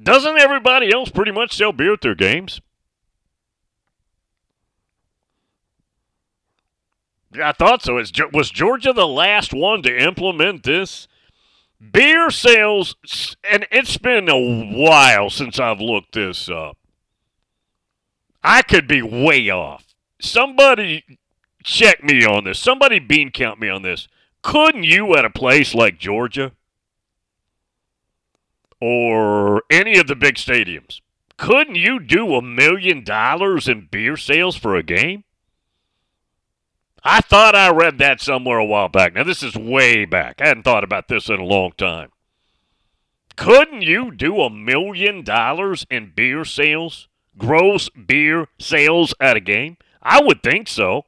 doesn't 0.03 0.39
everybody 0.39 0.91
else 0.91 1.11
pretty 1.11 1.31
much 1.31 1.55
sell 1.55 1.73
beer 1.73 1.93
at 1.93 2.01
their 2.01 2.15
games? 2.15 2.62
I 7.39 7.53
thought 7.53 7.83
so. 7.83 7.99
Is, 7.99 8.11
was 8.33 8.49
Georgia 8.49 8.95
the 8.95 9.07
last 9.07 9.53
one 9.53 9.83
to 9.83 9.95
implement 9.95 10.62
this? 10.62 11.07
Beer 11.93 12.31
sales, 12.31 12.97
and 13.47 13.67
it's 13.71 13.99
been 13.99 14.31
a 14.31 14.75
while 14.75 15.29
since 15.29 15.61
I've 15.61 15.83
looked 15.83 16.15
this 16.15 16.49
up. 16.49 16.79
I 18.43 18.62
could 18.62 18.89
be 18.89 19.03
way 19.03 19.51
off. 19.51 19.95
Somebody 20.19 21.05
check 21.62 22.03
me 22.03 22.25
on 22.25 22.45
this. 22.45 22.59
Somebody 22.59 23.01
bean 23.01 23.31
count 23.31 23.61
me 23.61 23.69
on 23.69 23.83
this. 23.83 24.09
Couldn't 24.45 24.85
you 24.85 25.17
at 25.17 25.25
a 25.25 25.31
place 25.31 25.75
like 25.75 25.99
Georgia 25.99 26.53
or 28.79 29.63
any 29.71 29.97
of 29.97 30.07
the 30.07 30.15
big 30.15 30.35
stadiums, 30.35 31.01
couldn't 31.39 31.77
you 31.77 31.99
do 31.99 32.35
a 32.35 32.43
million 32.43 33.03
dollars 33.03 33.67
in 33.67 33.89
beer 33.91 34.19
sales 34.19 34.55
for 34.55 34.77
a 34.77 34.83
game? 34.83 35.25
I 37.03 37.23
thought 37.23 37.55
I 37.55 37.71
read 37.71 37.97
that 37.99 38.21
somewhere 38.21 38.59
a 38.59 38.67
while 38.67 38.91
back. 38.91 39.15
Now, 39.15 39.25
this 39.25 39.43
is 39.43 39.57
way 39.57 40.05
back. 40.05 40.43
I 40.43 40.49
hadn't 40.49 40.65
thought 40.65 40.85
about 40.85 41.09
this 41.09 41.31
in 41.31 41.41
a 41.41 41.45
long 41.45 41.73
time. 41.79 42.11
Couldn't 43.37 43.81
you 43.81 44.11
do 44.11 44.43
a 44.43 44.51
million 44.51 45.25
dollars 45.25 45.87
in 45.91 46.13
beer 46.15 46.45
sales? 46.45 47.09
Gross 47.39 47.89
beer 47.89 48.49
sales 48.59 49.15
at 49.19 49.39
a 49.39 49.41
game? 49.41 49.79
I 50.03 50.23
would 50.23 50.43
think 50.43 50.69
so. 50.69 51.07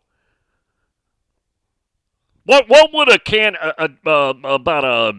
What 2.47 2.69
what 2.69 2.91
would 2.93 3.13
a 3.13 3.19
can 3.19 3.57
uh, 3.57 3.89
uh, 4.07 4.35
about 4.45 4.85
a 4.85 5.13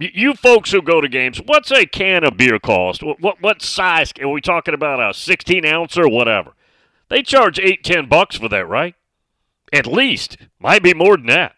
you 0.00 0.34
folks 0.34 0.72
who 0.72 0.80
go 0.80 1.00
to 1.00 1.08
games? 1.08 1.40
What's 1.44 1.70
a 1.70 1.84
can 1.84 2.24
of 2.24 2.36
beer 2.36 2.58
cost? 2.58 3.02
What 3.02 3.20
what, 3.20 3.42
what 3.42 3.62
size? 3.62 4.12
Are 4.20 4.28
we 4.28 4.40
talking 4.40 4.74
about 4.74 4.98
a 4.98 5.12
sixteen 5.12 5.64
ounce 5.64 5.96
or 5.98 6.08
whatever? 6.08 6.54
They 7.10 7.22
charge 7.22 7.58
eight 7.58 7.84
ten 7.84 8.08
bucks 8.08 8.36
for 8.36 8.48
that, 8.48 8.66
right? 8.66 8.94
At 9.72 9.86
least. 9.86 10.38
Might 10.58 10.82
be 10.82 10.94
more 10.94 11.16
than 11.18 11.26
that. 11.26 11.54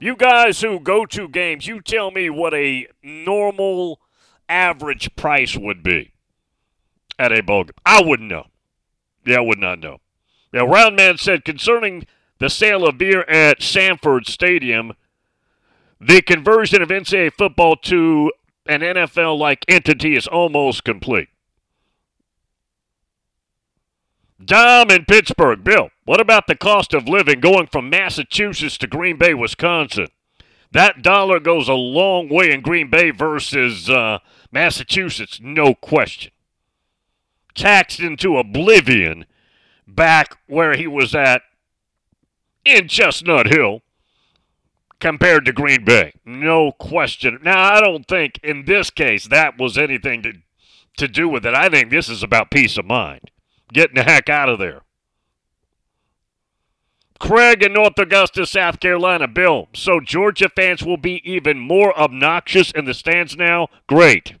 You 0.00 0.16
guys 0.16 0.60
who 0.60 0.80
go 0.80 1.04
to 1.06 1.28
games, 1.28 1.66
you 1.66 1.80
tell 1.80 2.10
me 2.10 2.30
what 2.30 2.54
a 2.54 2.86
normal 3.02 4.00
average 4.48 5.14
price 5.16 5.56
would 5.56 5.82
be 5.82 6.12
at 7.18 7.32
a 7.32 7.42
ball 7.42 7.64
game. 7.64 7.72
I 7.84 8.02
wouldn't 8.02 8.30
know. 8.30 8.46
Yeah, 9.26 9.38
I 9.38 9.40
would 9.40 9.58
not 9.58 9.80
know. 9.80 9.98
Now, 10.52 10.66
Roundman 10.66 11.18
said 11.18 11.44
concerning 11.44 12.06
the 12.38 12.48
sale 12.48 12.86
of 12.86 12.98
beer 12.98 13.22
at 13.22 13.62
Sanford 13.62 14.26
Stadium, 14.26 14.92
the 16.00 16.22
conversion 16.22 16.82
of 16.82 16.88
NCAA 16.88 17.32
football 17.32 17.76
to 17.76 18.32
an 18.66 18.80
NFL 18.80 19.38
like 19.38 19.64
entity 19.68 20.14
is 20.14 20.26
almost 20.26 20.84
complete. 20.84 21.28
Dom 24.44 24.90
in 24.90 25.04
Pittsburgh. 25.04 25.64
Bill, 25.64 25.90
what 26.04 26.20
about 26.20 26.46
the 26.46 26.54
cost 26.54 26.94
of 26.94 27.08
living 27.08 27.40
going 27.40 27.66
from 27.66 27.90
Massachusetts 27.90 28.78
to 28.78 28.86
Green 28.86 29.16
Bay, 29.16 29.34
Wisconsin? 29.34 30.06
That 30.70 31.02
dollar 31.02 31.40
goes 31.40 31.68
a 31.68 31.74
long 31.74 32.28
way 32.28 32.52
in 32.52 32.60
Green 32.60 32.88
Bay 32.88 33.10
versus 33.10 33.90
uh, 33.90 34.18
Massachusetts, 34.52 35.40
no 35.42 35.74
question. 35.74 36.30
Taxed 37.54 38.00
into 38.00 38.36
oblivion 38.36 39.24
back 39.86 40.38
where 40.46 40.76
he 40.76 40.86
was 40.86 41.14
at 41.14 41.42
in 42.68 42.88
Chestnut 42.88 43.46
Hill 43.46 43.82
compared 45.00 45.44
to 45.44 45.52
Green 45.52 45.84
Bay. 45.84 46.14
No 46.24 46.72
question. 46.72 47.38
Now, 47.42 47.74
I 47.74 47.80
don't 47.80 48.06
think 48.06 48.38
in 48.42 48.64
this 48.64 48.90
case 48.90 49.26
that 49.28 49.58
was 49.58 49.78
anything 49.78 50.22
to, 50.22 50.32
to 50.96 51.08
do 51.08 51.28
with 51.28 51.46
it. 51.46 51.54
I 51.54 51.68
think 51.68 51.90
this 51.90 52.08
is 52.08 52.22
about 52.22 52.50
peace 52.50 52.76
of 52.78 52.84
mind 52.84 53.30
getting 53.72 53.96
the 53.96 54.02
heck 54.02 54.28
out 54.28 54.48
of 54.48 54.58
there. 54.58 54.82
Craig 57.18 57.62
in 57.62 57.72
North 57.72 57.98
Augusta, 57.98 58.46
South 58.46 58.78
Carolina. 58.78 59.26
Bill, 59.26 59.68
so 59.74 60.00
Georgia 60.00 60.48
fans 60.48 60.84
will 60.84 60.96
be 60.96 61.20
even 61.30 61.58
more 61.58 61.98
obnoxious 61.98 62.70
in 62.70 62.84
the 62.84 62.94
stands 62.94 63.36
now? 63.36 63.68
Great. 63.88 64.36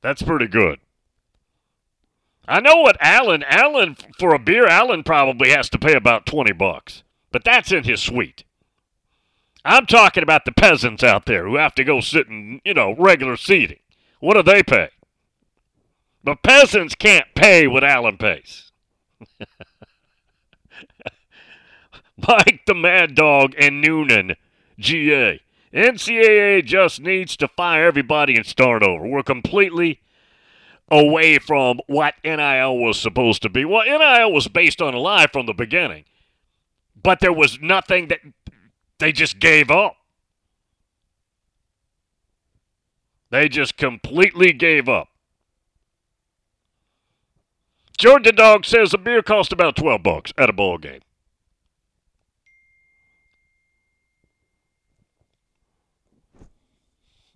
That's 0.00 0.22
pretty 0.22 0.46
good. 0.46 0.78
I 2.48 2.60
know 2.60 2.76
what 2.76 2.96
Allen, 3.00 3.42
Allen, 3.48 3.96
for 4.18 4.34
a 4.34 4.38
beer, 4.38 4.66
Allen 4.66 5.02
probably 5.02 5.50
has 5.50 5.68
to 5.70 5.78
pay 5.78 5.94
about 5.94 6.26
20 6.26 6.52
bucks, 6.52 7.02
but 7.32 7.42
that's 7.44 7.72
in 7.72 7.84
his 7.84 8.00
suite. 8.00 8.44
I'm 9.64 9.86
talking 9.86 10.22
about 10.22 10.44
the 10.44 10.52
peasants 10.52 11.02
out 11.02 11.26
there 11.26 11.44
who 11.44 11.56
have 11.56 11.74
to 11.74 11.82
go 11.82 12.00
sit 12.00 12.28
in, 12.28 12.60
you 12.64 12.72
know, 12.72 12.94
regular 12.96 13.36
seating. 13.36 13.80
What 14.20 14.34
do 14.34 14.44
they 14.44 14.62
pay? 14.62 14.90
The 16.22 16.36
peasants 16.36 16.94
can't 16.94 17.26
pay 17.34 17.66
what 17.66 17.82
Allen 17.82 18.16
pays. 18.16 18.70
Mike 22.16 22.62
the 22.66 22.74
Mad 22.74 23.14
Dog 23.14 23.54
and 23.58 23.84
Newnan, 23.84 24.36
GA. 24.78 25.40
NCAA 25.72 26.64
just 26.64 27.00
needs 27.00 27.36
to 27.36 27.48
fire 27.48 27.86
everybody 27.86 28.36
and 28.36 28.46
start 28.46 28.82
over. 28.82 29.06
We're 29.06 29.22
completely 29.22 30.00
away 30.90 31.38
from 31.38 31.80
what 31.86 32.14
NIL 32.24 32.78
was 32.78 33.00
supposed 33.00 33.42
to 33.42 33.48
be. 33.48 33.64
Well, 33.64 33.84
NIL 33.84 34.32
was 34.32 34.48
based 34.48 34.80
on 34.80 34.94
a 34.94 34.98
lie 34.98 35.26
from 35.26 35.46
the 35.46 35.54
beginning, 35.54 36.04
but 37.00 37.20
there 37.20 37.32
was 37.32 37.58
nothing 37.60 38.08
that 38.08 38.20
they 38.98 39.12
just 39.12 39.38
gave 39.38 39.70
up. 39.70 39.96
They 43.30 43.48
just 43.48 43.76
completely 43.76 44.52
gave 44.52 44.88
up. 44.88 45.08
Georgia 47.98 48.32
Dog 48.32 48.64
says 48.64 48.92
a 48.94 48.98
beer 48.98 49.22
cost 49.22 49.52
about 49.52 49.74
12 49.76 50.02
bucks 50.02 50.32
at 50.38 50.50
a 50.50 50.52
ball 50.52 50.78
game. 50.78 51.00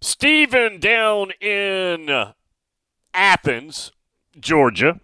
Stephen 0.01 0.79
down 0.81 1.31
in 1.41 2.33
Athens, 3.15 3.93
Georgia, 4.39 5.01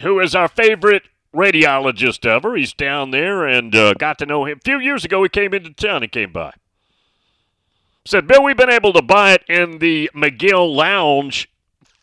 who 0.00 0.20
is 0.20 0.34
our 0.34 0.48
favorite 0.48 1.04
radiologist 1.34 2.24
ever. 2.26 2.56
He's 2.56 2.72
down 2.72 3.10
there 3.10 3.46
and 3.46 3.74
uh, 3.74 3.94
got 3.94 4.18
to 4.18 4.26
know 4.26 4.44
him. 4.44 4.58
A 4.58 4.64
few 4.64 4.78
years 4.78 5.04
ago, 5.04 5.22
he 5.22 5.28
came 5.28 5.52
into 5.52 5.72
town. 5.72 6.02
He 6.02 6.08
came 6.08 6.32
by. 6.32 6.52
Said, 8.06 8.26
Bill, 8.26 8.44
we've 8.44 8.56
been 8.56 8.70
able 8.70 8.92
to 8.92 9.02
buy 9.02 9.32
it 9.32 9.42
in 9.48 9.78
the 9.78 10.10
McGill 10.14 10.74
Lounge 10.74 11.50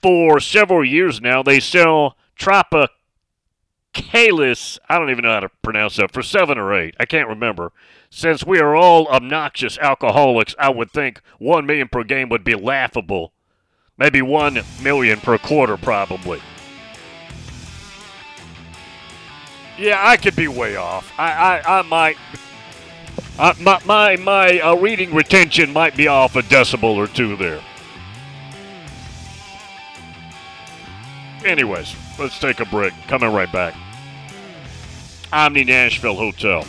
for 0.02 0.40
several 0.40 0.84
years 0.84 1.22
now. 1.22 1.44
They 1.44 1.60
sell 1.60 2.18
Tropicalia, 2.38 2.90
I 4.90 4.98
don't 4.98 5.12
even 5.12 5.24
know 5.24 5.34
how 5.34 5.42
to 5.42 5.50
pronounce 5.62 5.98
that, 5.98 6.12
for 6.12 6.24
seven 6.24 6.58
or 6.58 6.74
eight. 6.74 6.96
I 7.00 7.06
can't 7.06 7.30
remember. 7.30 7.72
Since 8.10 8.44
we 8.44 8.60
are 8.60 8.76
all 8.76 9.08
obnoxious 9.08 9.78
alcoholics, 9.78 10.56
I 10.58 10.70
would 10.70 10.92
think 10.92 11.22
one 11.38 11.68
million 11.68 11.88
per 11.88 12.04
game 12.04 12.30
would 12.30 12.44
be 12.44 12.56
laughable. 12.56 13.34
Maybe 14.02 14.24
one 14.24 14.60
million 14.82 15.20
per 15.20 15.38
quarter, 15.38 15.78
probably. 15.78 16.42
Yeah, 19.78 20.02
I 20.04 20.18
could 20.18 20.36
be 20.36 20.48
way 20.48 20.76
off. 20.76 21.14
I, 21.20 21.32
I, 21.32 21.80
I 21.80 21.82
might. 21.84 22.18
My 23.60 23.80
my, 23.86 24.16
my 24.16 24.60
uh, 24.60 24.76
reading 24.78 25.14
retention 25.14 25.72
might 25.72 25.96
be 25.96 26.08
off 26.08 26.36
a 26.36 26.42
decibel 26.42 26.96
or 26.96 27.06
two 27.06 27.36
there. 27.36 27.62
Anyways, 31.46 31.96
let's 32.18 32.40
take 32.40 32.60
a 32.60 32.66
break. 32.66 32.94
Coming 33.08 33.32
right 33.32 33.52
back. 33.52 33.76
Omni 35.32 35.64
Nashville 35.66 36.16
Hotel. 36.16 36.66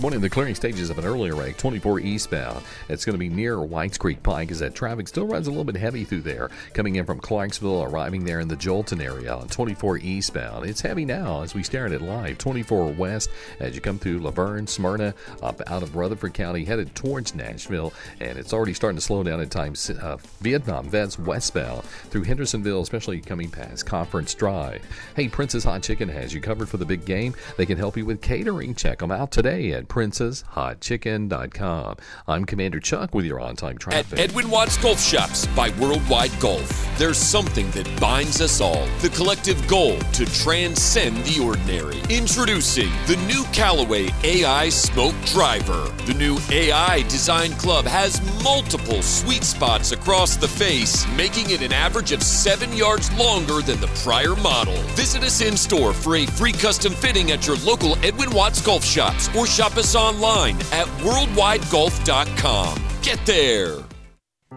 Good 0.00 0.04
morning. 0.04 0.20
The 0.22 0.30
clearing 0.30 0.54
stages 0.54 0.88
of 0.88 0.98
an 0.98 1.04
earlier 1.04 1.34
wreck, 1.34 1.58
24 1.58 2.00
eastbound. 2.00 2.64
It's 2.88 3.04
going 3.04 3.12
to 3.12 3.18
be 3.18 3.28
near 3.28 3.60
Whites 3.60 3.98
Creek 3.98 4.22
Pike 4.22 4.50
as 4.50 4.60
that 4.60 4.74
traffic 4.74 5.06
still 5.06 5.26
runs 5.26 5.46
a 5.46 5.50
little 5.50 5.62
bit 5.62 5.76
heavy 5.76 6.04
through 6.04 6.22
there. 6.22 6.48
Coming 6.72 6.96
in 6.96 7.04
from 7.04 7.20
Clarksville, 7.20 7.82
arriving 7.82 8.24
there 8.24 8.40
in 8.40 8.48
the 8.48 8.56
Joelton 8.56 9.04
area 9.04 9.34
on 9.34 9.48
24 9.48 9.98
eastbound. 9.98 10.64
It's 10.64 10.80
heavy 10.80 11.04
now 11.04 11.42
as 11.42 11.54
we 11.54 11.62
stare 11.62 11.84
at 11.84 11.92
it 11.92 12.00
live. 12.00 12.38
24 12.38 12.92
west 12.92 13.28
as 13.58 13.74
you 13.74 13.82
come 13.82 13.98
through 13.98 14.20
La 14.20 14.30
Vergne, 14.30 14.66
Smyrna, 14.66 15.12
up 15.42 15.60
out 15.66 15.82
of 15.82 15.94
Rutherford 15.94 16.32
County, 16.32 16.64
headed 16.64 16.94
towards 16.94 17.34
Nashville. 17.34 17.92
And 18.20 18.38
it's 18.38 18.54
already 18.54 18.72
starting 18.72 18.96
to 18.96 19.04
slow 19.04 19.22
down 19.22 19.42
at 19.42 19.50
times. 19.50 19.90
Uh, 19.90 20.16
Vietnam 20.40 20.88
Vets 20.88 21.18
westbound 21.18 21.84
through 21.84 22.22
Hendersonville, 22.22 22.80
especially 22.80 23.20
coming 23.20 23.50
past 23.50 23.84
Conference 23.84 24.32
Drive. 24.32 24.82
Hey, 25.14 25.28
Princess 25.28 25.64
Hot 25.64 25.82
Chicken 25.82 26.08
has 26.08 26.32
you 26.32 26.40
covered 26.40 26.70
for 26.70 26.78
the 26.78 26.86
big 26.86 27.04
game. 27.04 27.34
They 27.58 27.66
can 27.66 27.76
help 27.76 27.98
you 27.98 28.06
with 28.06 28.22
catering. 28.22 28.74
Check 28.74 29.00
them 29.00 29.10
out 29.10 29.30
today 29.30 29.72
at 29.72 29.89
princesshotchicken.com. 29.90 31.96
I'm 32.28 32.44
Commander 32.46 32.80
Chuck 32.80 33.14
with 33.14 33.26
your 33.26 33.40
on 33.40 33.56
time 33.56 33.76
traffic. 33.76 34.18
At 34.18 34.30
Edwin 34.30 34.48
Watts 34.48 34.78
Golf 34.78 34.98
Shops 35.00 35.46
by 35.48 35.68
Worldwide 35.70 36.30
Golf, 36.38 36.88
there's 36.96 37.18
something 37.18 37.68
that 37.72 38.00
binds 38.00 38.40
us 38.40 38.60
all 38.60 38.86
the 39.00 39.08
collective 39.10 39.66
goal 39.66 39.98
to 39.98 40.24
transcend 40.26 41.16
the 41.24 41.42
ordinary. 41.44 42.00
Introducing 42.08 42.88
the 43.06 43.16
new 43.26 43.42
Callaway 43.52 44.10
AI 44.22 44.68
Smoke 44.68 45.16
Driver. 45.26 45.92
The 46.06 46.14
new 46.14 46.38
AI 46.50 47.02
Design 47.02 47.50
Club 47.52 47.84
has 47.84 48.20
multiple 48.44 49.02
sweet 49.02 49.42
spots 49.42 49.90
across 49.90 50.36
the 50.36 50.46
face, 50.46 51.04
making 51.16 51.50
it 51.50 51.62
an 51.62 51.72
average 51.72 52.12
of 52.12 52.22
seven 52.22 52.72
yards 52.72 53.10
longer 53.14 53.60
than 53.60 53.80
the 53.80 53.88
prior 54.04 54.36
model. 54.36 54.76
Visit 54.94 55.24
us 55.24 55.40
in 55.40 55.56
store 55.56 55.92
for 55.92 56.14
a 56.16 56.26
free 56.26 56.52
custom 56.52 56.92
fitting 56.92 57.32
at 57.32 57.44
your 57.46 57.56
local 57.58 57.96
Edwin 58.04 58.30
Watts 58.30 58.60
Golf 58.62 58.84
Shops 58.84 59.28
or 59.36 59.46
shop 59.46 59.76
us 59.80 59.94
online 59.96 60.56
at 60.72 60.86
worldwidegolf.com. 61.02 62.84
Get 63.02 63.26
there. 63.26 63.78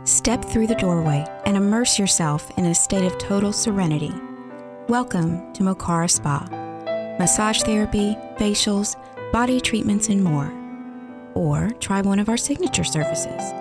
Step 0.03 0.43
through 0.43 0.67
the 0.67 0.75
doorway 0.75 1.25
and 1.45 1.55
immerse 1.55 1.97
yourself 1.97 2.51
in 2.57 2.65
a 2.65 2.75
state 2.75 3.05
of 3.05 3.17
total 3.17 3.53
serenity. 3.53 4.13
Welcome 4.89 5.53
to 5.53 5.63
Mokara 5.63 6.11
Spa. 6.11 6.45
Massage 7.17 7.61
therapy, 7.63 8.17
facials, 8.37 8.97
body 9.31 9.61
treatments, 9.61 10.09
and 10.09 10.21
more. 10.21 10.51
Or 11.35 11.71
try 11.79 12.01
one 12.01 12.19
of 12.19 12.27
our 12.27 12.37
signature 12.37 12.83
services. 12.83 13.53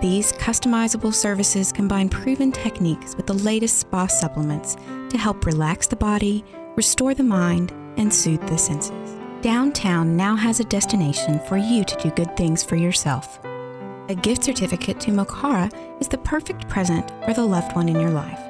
These 0.00 0.32
customizable 0.34 1.12
services 1.12 1.72
combine 1.72 2.08
proven 2.08 2.52
techniques 2.52 3.16
with 3.16 3.26
the 3.26 3.34
latest 3.34 3.78
spa 3.78 4.06
supplements 4.06 4.76
to 5.10 5.18
help 5.18 5.44
relax 5.44 5.88
the 5.88 5.96
body, 5.96 6.44
restore 6.76 7.14
the 7.14 7.24
mind, 7.24 7.72
and 7.96 8.14
soothe 8.14 8.46
the 8.48 8.58
senses. 8.58 9.13
Downtown 9.44 10.16
now 10.16 10.34
has 10.36 10.58
a 10.58 10.64
destination 10.64 11.38
for 11.38 11.58
you 11.58 11.84
to 11.84 11.96
do 11.96 12.10
good 12.12 12.34
things 12.34 12.64
for 12.64 12.76
yourself. 12.76 13.38
A 14.08 14.14
gift 14.14 14.42
certificate 14.42 14.98
to 15.00 15.10
Mokara 15.10 15.70
is 16.00 16.08
the 16.08 16.16
perfect 16.16 16.66
present 16.66 17.10
for 17.26 17.34
the 17.34 17.44
loved 17.44 17.76
one 17.76 17.90
in 17.90 18.00
your 18.00 18.08
life. 18.08 18.40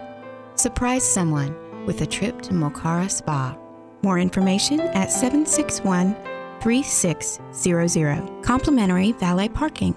Surprise 0.55 1.03
someone 1.03 1.85
with 1.85 2.01
a 2.03 2.07
trip 2.07 2.41
to 2.43 2.53
Mokara 2.53 3.11
Spa. 3.11 3.59
More 4.03 4.21
information 4.21 4.79
at 4.79 5.11
761 5.11 6.15
3600. 6.61 8.43
Complimentary 8.45 9.11
valet 9.11 9.49
parking. 9.49 9.97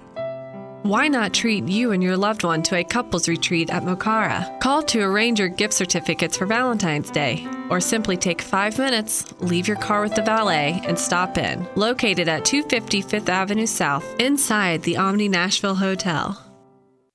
Why 0.84 1.08
not 1.08 1.34
treat 1.34 1.68
you 1.68 1.92
and 1.92 2.04
your 2.04 2.16
loved 2.16 2.44
one 2.44 2.62
to 2.64 2.76
a 2.76 2.84
couples 2.84 3.28
retreat 3.28 3.70
at 3.70 3.84
Mokara? 3.84 4.60
Call 4.60 4.84
to 4.84 5.02
arrange 5.02 5.40
your 5.40 5.50
gift 5.50 5.74
certificates 5.74 6.38
for 6.38 6.46
Valentine's 6.46 7.10
Day, 7.10 7.48
or 7.70 7.82
simply 7.82 8.16
take 8.16 8.42
five 8.42 8.78
minutes, 8.78 9.26
leave 9.40 9.68
your 9.68 9.78
car 9.78 10.02
with 10.02 10.16
the 10.16 10.22
valet, 10.22 10.82
and 10.86 10.98
stop 10.98 11.38
in. 11.38 11.68
Located 11.76 12.30
at 12.30 12.46
250 12.46 13.02
Fifth 13.02 13.28
Avenue 13.28 13.66
South, 13.66 14.06
inside 14.20 14.84
the 14.84 14.98
Omni 14.98 15.28
Nashville 15.28 15.76
Hotel. 15.76 16.47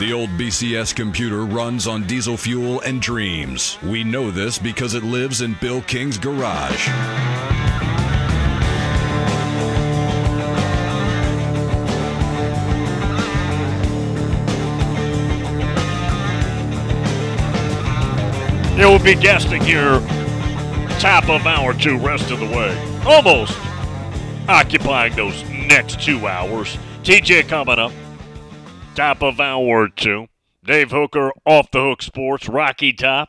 The 0.00 0.14
old 0.14 0.30
BCS 0.30 0.96
computer 0.96 1.44
runs 1.44 1.86
on 1.86 2.06
diesel 2.06 2.38
fuel 2.38 2.80
and 2.80 3.02
dreams. 3.02 3.78
We 3.82 4.02
know 4.02 4.30
this 4.30 4.58
because 4.58 4.94
it 4.94 5.02
lives 5.02 5.42
in 5.42 5.56
Bill 5.60 5.82
King's 5.82 6.16
garage. 6.16 6.88
It 18.80 18.86
will 18.86 18.98
be 18.98 19.14
guesting 19.14 19.60
here 19.60 20.00
top 20.98 21.28
of 21.28 21.46
hour 21.46 21.74
two 21.74 21.98
rest 21.98 22.30
of 22.30 22.40
the 22.40 22.46
way. 22.46 23.02
Almost 23.04 23.58
occupying 24.48 25.14
those 25.14 25.44
next 25.50 26.00
two 26.00 26.26
hours. 26.26 26.78
TJ 27.02 27.46
coming 27.46 27.78
up. 27.78 27.92
Top 28.94 29.22
of 29.22 29.38
hour 29.38 29.88
two. 29.88 30.28
Dave 30.64 30.92
Hooker, 30.92 31.30
Off 31.44 31.70
the 31.70 31.82
Hook 31.82 32.00
Sports, 32.00 32.48
Rocky 32.48 32.94
Top. 32.94 33.28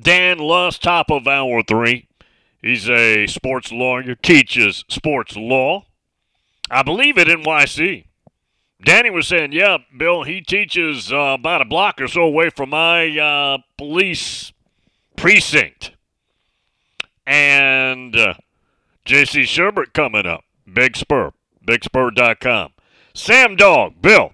Dan 0.00 0.38
Lust, 0.38 0.82
top 0.82 1.10
of 1.10 1.28
hour 1.28 1.62
three. 1.62 2.08
He's 2.62 2.88
a 2.88 3.26
sports 3.26 3.72
lawyer, 3.72 4.14
teaches 4.14 4.86
sports 4.88 5.36
law. 5.36 5.84
I 6.70 6.82
believe 6.82 7.18
at 7.18 7.26
NYC. 7.26 8.06
Danny 8.82 9.10
was 9.10 9.28
saying, 9.28 9.52
yeah, 9.52 9.78
Bill, 9.94 10.22
he 10.22 10.40
teaches 10.40 11.12
uh, 11.12 11.36
about 11.38 11.60
a 11.60 11.66
block 11.66 12.00
or 12.00 12.08
so 12.08 12.22
away 12.22 12.48
from 12.48 12.70
my 12.70 13.18
uh, 13.18 13.58
police 13.76 14.51
precinct. 15.16 15.92
And 17.26 18.16
uh, 18.16 18.34
JC 19.06 19.42
Shurburtt 19.42 19.92
coming 19.92 20.26
up. 20.26 20.44
Big 20.72 20.96
Spur. 20.96 21.32
BigSpur.com. 21.66 22.72
Sam 23.14 23.56
Dog, 23.56 24.00
Bill. 24.00 24.32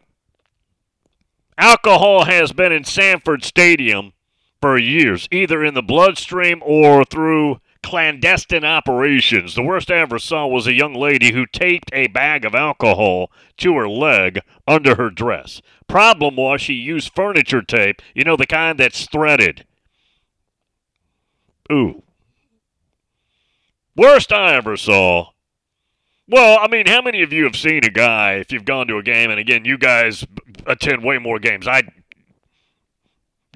Alcohol 1.56 2.24
has 2.24 2.52
been 2.52 2.72
in 2.72 2.84
Sanford 2.84 3.44
Stadium 3.44 4.12
for 4.60 4.78
years, 4.78 5.28
either 5.30 5.64
in 5.64 5.74
the 5.74 5.82
bloodstream 5.82 6.62
or 6.64 7.04
through 7.04 7.60
clandestine 7.82 8.64
operations. 8.64 9.54
The 9.54 9.62
worst 9.62 9.90
I 9.90 9.98
ever 9.98 10.18
saw 10.18 10.46
was 10.46 10.66
a 10.66 10.72
young 10.72 10.94
lady 10.94 11.32
who 11.32 11.46
taped 11.46 11.90
a 11.92 12.06
bag 12.08 12.44
of 12.44 12.54
alcohol 12.54 13.30
to 13.58 13.74
her 13.76 13.88
leg 13.88 14.40
under 14.66 14.96
her 14.96 15.10
dress. 15.10 15.62
Problem 15.86 16.36
was 16.36 16.60
she 16.60 16.74
used 16.74 17.14
furniture 17.14 17.62
tape, 17.62 18.02
you 18.14 18.24
know, 18.24 18.36
the 18.36 18.46
kind 18.46 18.78
that's 18.78 19.06
threaded. 19.06 19.64
Ooh. 21.70 22.02
Worst 23.96 24.32
I 24.32 24.54
ever 24.54 24.76
saw. 24.76 25.30
Well, 26.28 26.58
I 26.60 26.68
mean, 26.68 26.86
how 26.86 27.02
many 27.02 27.22
of 27.22 27.32
you 27.32 27.44
have 27.44 27.56
seen 27.56 27.84
a 27.84 27.90
guy, 27.90 28.34
if 28.34 28.52
you've 28.52 28.64
gone 28.64 28.86
to 28.88 28.98
a 28.98 29.02
game, 29.02 29.30
and 29.30 29.40
again, 29.40 29.64
you 29.64 29.78
guys 29.78 30.26
attend 30.66 31.02
way 31.02 31.18
more 31.18 31.38
games. 31.38 31.66
I 31.66 31.82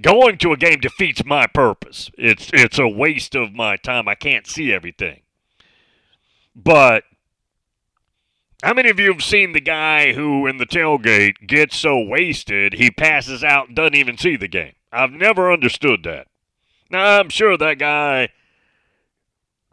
going 0.00 0.38
to 0.38 0.52
a 0.52 0.56
game 0.56 0.80
defeats 0.80 1.24
my 1.24 1.46
purpose. 1.46 2.10
It's 2.18 2.50
it's 2.52 2.78
a 2.78 2.88
waste 2.88 3.34
of 3.34 3.52
my 3.52 3.76
time. 3.76 4.08
I 4.08 4.14
can't 4.14 4.46
see 4.46 4.72
everything. 4.72 5.20
But 6.56 7.04
How 8.62 8.74
many 8.74 8.90
of 8.90 9.00
you 9.00 9.12
have 9.12 9.24
seen 9.24 9.52
the 9.52 9.60
guy 9.60 10.12
who, 10.12 10.46
in 10.46 10.58
the 10.58 10.66
tailgate, 10.66 11.46
gets 11.48 11.76
so 11.76 11.98
wasted 12.00 12.74
he 12.74 12.90
passes 12.90 13.42
out 13.42 13.66
and 13.68 13.76
doesn't 13.76 13.96
even 13.96 14.16
see 14.16 14.36
the 14.36 14.48
game? 14.48 14.74
I've 14.92 15.10
never 15.12 15.52
understood 15.52 16.04
that. 16.04 16.28
Now, 16.92 17.20
I'm 17.20 17.30
sure 17.30 17.56
that 17.56 17.78
guy, 17.78 18.28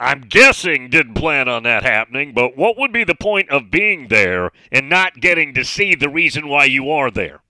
I'm 0.00 0.22
guessing, 0.22 0.88
didn't 0.88 1.14
plan 1.14 1.48
on 1.48 1.64
that 1.64 1.82
happening, 1.82 2.32
but 2.32 2.56
what 2.56 2.78
would 2.78 2.94
be 2.94 3.04
the 3.04 3.14
point 3.14 3.50
of 3.50 3.70
being 3.70 4.08
there 4.08 4.50
and 4.72 4.88
not 4.88 5.20
getting 5.20 5.52
to 5.52 5.64
see 5.64 5.94
the 5.94 6.08
reason 6.08 6.48
why 6.48 6.64
you 6.64 6.90
are 6.90 7.10
there? 7.10 7.40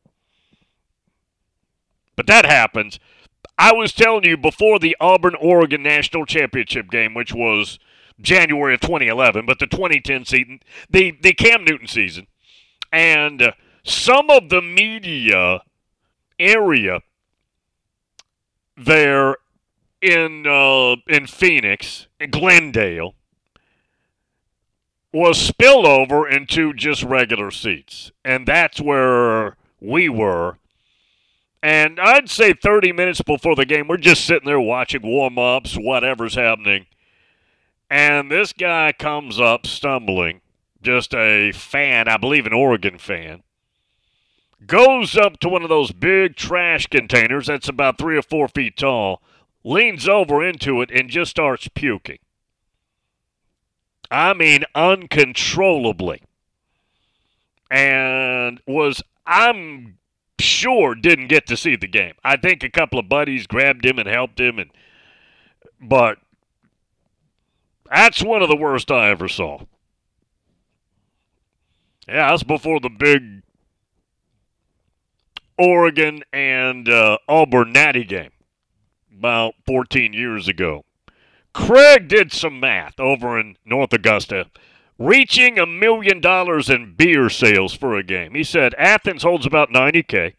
But 2.17 2.27
that 2.27 2.45
happens. 2.45 2.99
I 3.57 3.73
was 3.73 3.93
telling 3.93 4.25
you 4.25 4.37
before 4.37 4.81
the 4.81 4.97
Auburn 5.01 5.37
Oregon 5.41 5.85
National 5.85 6.27
Championship 6.27 6.91
game, 6.91 7.15
which 7.15 7.33
was 7.33 7.79
January 8.21 8.75
of 8.75 8.81
2011, 8.81 9.47
but 9.47 9.61
the 9.61 9.69
2010 9.69 10.25
season, 10.25 10.61
the, 10.91 11.17
the 11.23 11.33
Cam 11.33 11.65
Newton 11.65 11.87
season, 11.87 12.27
and 12.93 13.41
uh, 13.41 13.53
some 13.85 14.31
of 14.31 14.49
the 14.49 14.61
media 14.61 15.63
area 16.41 17.03
there 18.77 19.37
in 20.03 20.47
uh, 20.47 20.97
in 21.09 21.27
Phoenix, 21.27 22.07
in 22.19 22.31
Glendale, 22.31 23.15
was 25.13 25.51
spillover 25.51 26.31
into 26.31 26.73
just 26.73 27.03
regular 27.03 27.51
seats, 27.51 28.13
and 28.25 28.47
that's 28.47 28.81
where 28.81 29.57
we 29.81 30.09
were. 30.09 30.59
And 31.63 32.01
I'd 32.01 32.31
say 32.31 32.55
30 32.55 32.93
minutes 32.93 33.21
before 33.21 33.55
the 33.55 33.67
game, 33.67 33.87
we're 33.87 33.99
just 33.99 34.25
sitting 34.25 34.47
there 34.47 34.61
watching 34.61 35.03
warm 35.03 35.39
ups, 35.39 35.75
whatever's 35.75 36.35
happening 36.35 36.87
and 37.91 38.31
this 38.31 38.53
guy 38.53 38.93
comes 38.93 39.41
up 39.41 39.67
stumbling, 39.67 40.41
just 40.81 41.13
a 41.13 41.51
fan, 41.51 42.07
I 42.07 42.17
believe 42.17 42.47
an 42.47 42.53
Oregon 42.53 42.99
fan, 42.99 43.43
goes 44.65 45.17
up 45.17 45.41
to 45.41 45.49
one 45.49 45.65
of 45.65 45.69
those 45.69 45.91
big 45.91 46.37
trash 46.37 46.87
containers 46.87 47.49
that's 47.49 47.69
about 47.69 47.99
three 47.99 48.17
or 48.17 48.23
four 48.23 48.47
feet 48.47 48.77
tall, 48.77 49.21
leans 49.65 50.09
over 50.09 50.43
into 50.43 50.81
it, 50.81 50.91
and 50.91 51.11
just 51.11 51.31
starts 51.31 51.69
puking. 51.69 52.19
I 54.11 54.35
mean, 54.35 54.65
uncontrollably. 54.75 56.23
And 57.71 58.61
was, 58.67 59.03
I'm 59.27 59.99
sure, 60.41 60.95
didn't 60.95 61.29
get 61.29 61.47
to 61.47 61.57
see 61.57 61.77
the 61.77 61.87
game. 61.87 62.15
I 62.25 62.37
think 62.37 62.65
a 62.65 62.71
couple 62.71 62.99
of 62.99 63.09
buddies 63.09 63.47
grabbed 63.47 63.87
him 63.87 63.99
and 63.99 64.09
helped 64.09 64.41
him, 64.41 64.59
and 64.59 64.71
but 65.81 66.19
that's 67.89 68.23
one 68.23 68.43
of 68.43 68.49
the 68.49 68.57
worst 68.57 68.91
I 68.91 69.11
ever 69.11 69.29
saw. 69.29 69.61
Yeah, 72.09 72.31
that's 72.31 72.43
before 72.43 72.81
the 72.81 72.91
big 72.91 73.43
Oregon 75.57 76.25
and 76.33 76.89
uh, 76.89 77.19
Auburn 77.29 77.73
Natty 77.73 78.05
game 78.05 78.31
about 79.21 79.55
14 79.67 80.15
years 80.15 80.49
ago. 80.49 80.83
Craig 81.53 82.09
did 82.09 82.33
some 82.33 82.59
math 82.59 82.99
over 82.99 83.39
in 83.39 83.57
North 83.67 83.93
Augusta, 83.93 84.47
reaching 84.99 85.59
a 85.59 85.67
million 85.67 86.23
dollars 86.23 86.71
in 86.71 86.95
beer 86.95 87.29
sales 87.29 87.75
for 87.75 87.99
a 87.99 88.03
game. 88.03 88.35
He 88.35 88.43
said 88.43 88.75
Athens 88.79 89.23
holds 89.23 89.45
about 89.45 89.69
90K, 89.69 90.37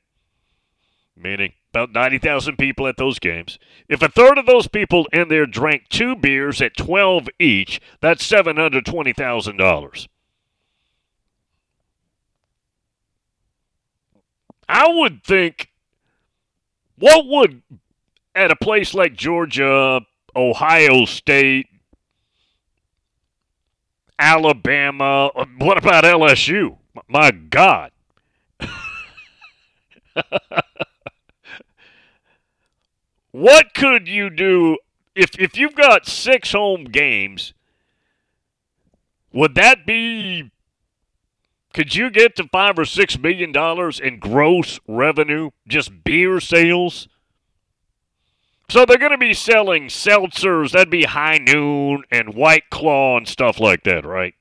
meaning 1.16 1.54
about 1.72 1.92
90,000 1.92 2.58
people 2.58 2.88
at 2.88 2.98
those 2.98 3.20
games. 3.20 3.60
If 3.88 4.02
a 4.02 4.10
third 4.10 4.40
of 4.40 4.48
those 4.48 4.68
people 4.68 5.08
in 5.14 5.28
there 5.28 5.46
drank 5.46 5.88
two 5.90 6.16
beers 6.16 6.60
at 6.60 6.76
12 6.76 7.30
each, 7.38 7.80
that's 8.02 8.28
$720,000. 8.28 10.08
I 14.68 14.90
would 14.90 15.24
think, 15.24 15.70
what 16.98 17.28
would, 17.28 17.62
at 18.36 18.52
a 18.52 18.56
place 18.56 18.94
like 18.94 19.14
Georgia, 19.14 20.02
Ohio 20.36 21.06
State, 21.06 21.68
Alabama, 24.20 25.32
um, 25.36 25.56
what 25.60 25.78
about 25.78 26.04
LSU? 26.04 26.78
My 27.08 27.32
God. 27.32 27.92
What 33.32 33.74
could 33.74 34.08
you 34.08 34.30
do 34.30 34.78
if 35.16 35.40
if 35.40 35.58
you've 35.58 35.76
got 35.76 36.06
six 36.06 36.52
home 36.52 36.86
games? 36.86 37.54
Would 39.34 39.56
that 39.56 39.86
be? 39.86 40.52
Could 41.74 41.96
you 41.96 42.10
get 42.10 42.36
to 42.36 42.50
five 42.50 42.78
or 42.78 42.84
six 42.84 43.18
million 43.18 43.54
dollars 43.54 44.00
in 44.00 44.20
gross 44.20 44.80
revenue 44.88 45.52
just 45.66 46.04
beer 46.04 46.42
sales? 46.42 47.08
So 48.72 48.86
they're 48.86 48.98
going 48.98 49.12
to 49.12 49.18
be 49.18 49.34
selling 49.34 49.88
seltzers. 49.88 50.72
That'd 50.72 50.90
be 50.90 51.04
High 51.04 51.40
Noon 51.40 52.06
and 52.10 52.34
White 52.34 52.70
Claw 52.70 53.18
and 53.18 53.28
stuff 53.28 53.60
like 53.60 53.84
that, 53.84 54.06
right? 54.06 54.34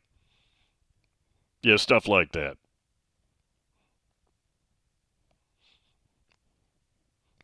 Yeah, 1.64 1.74
stuff 1.74 2.06
like 2.06 2.30
that. 2.30 2.56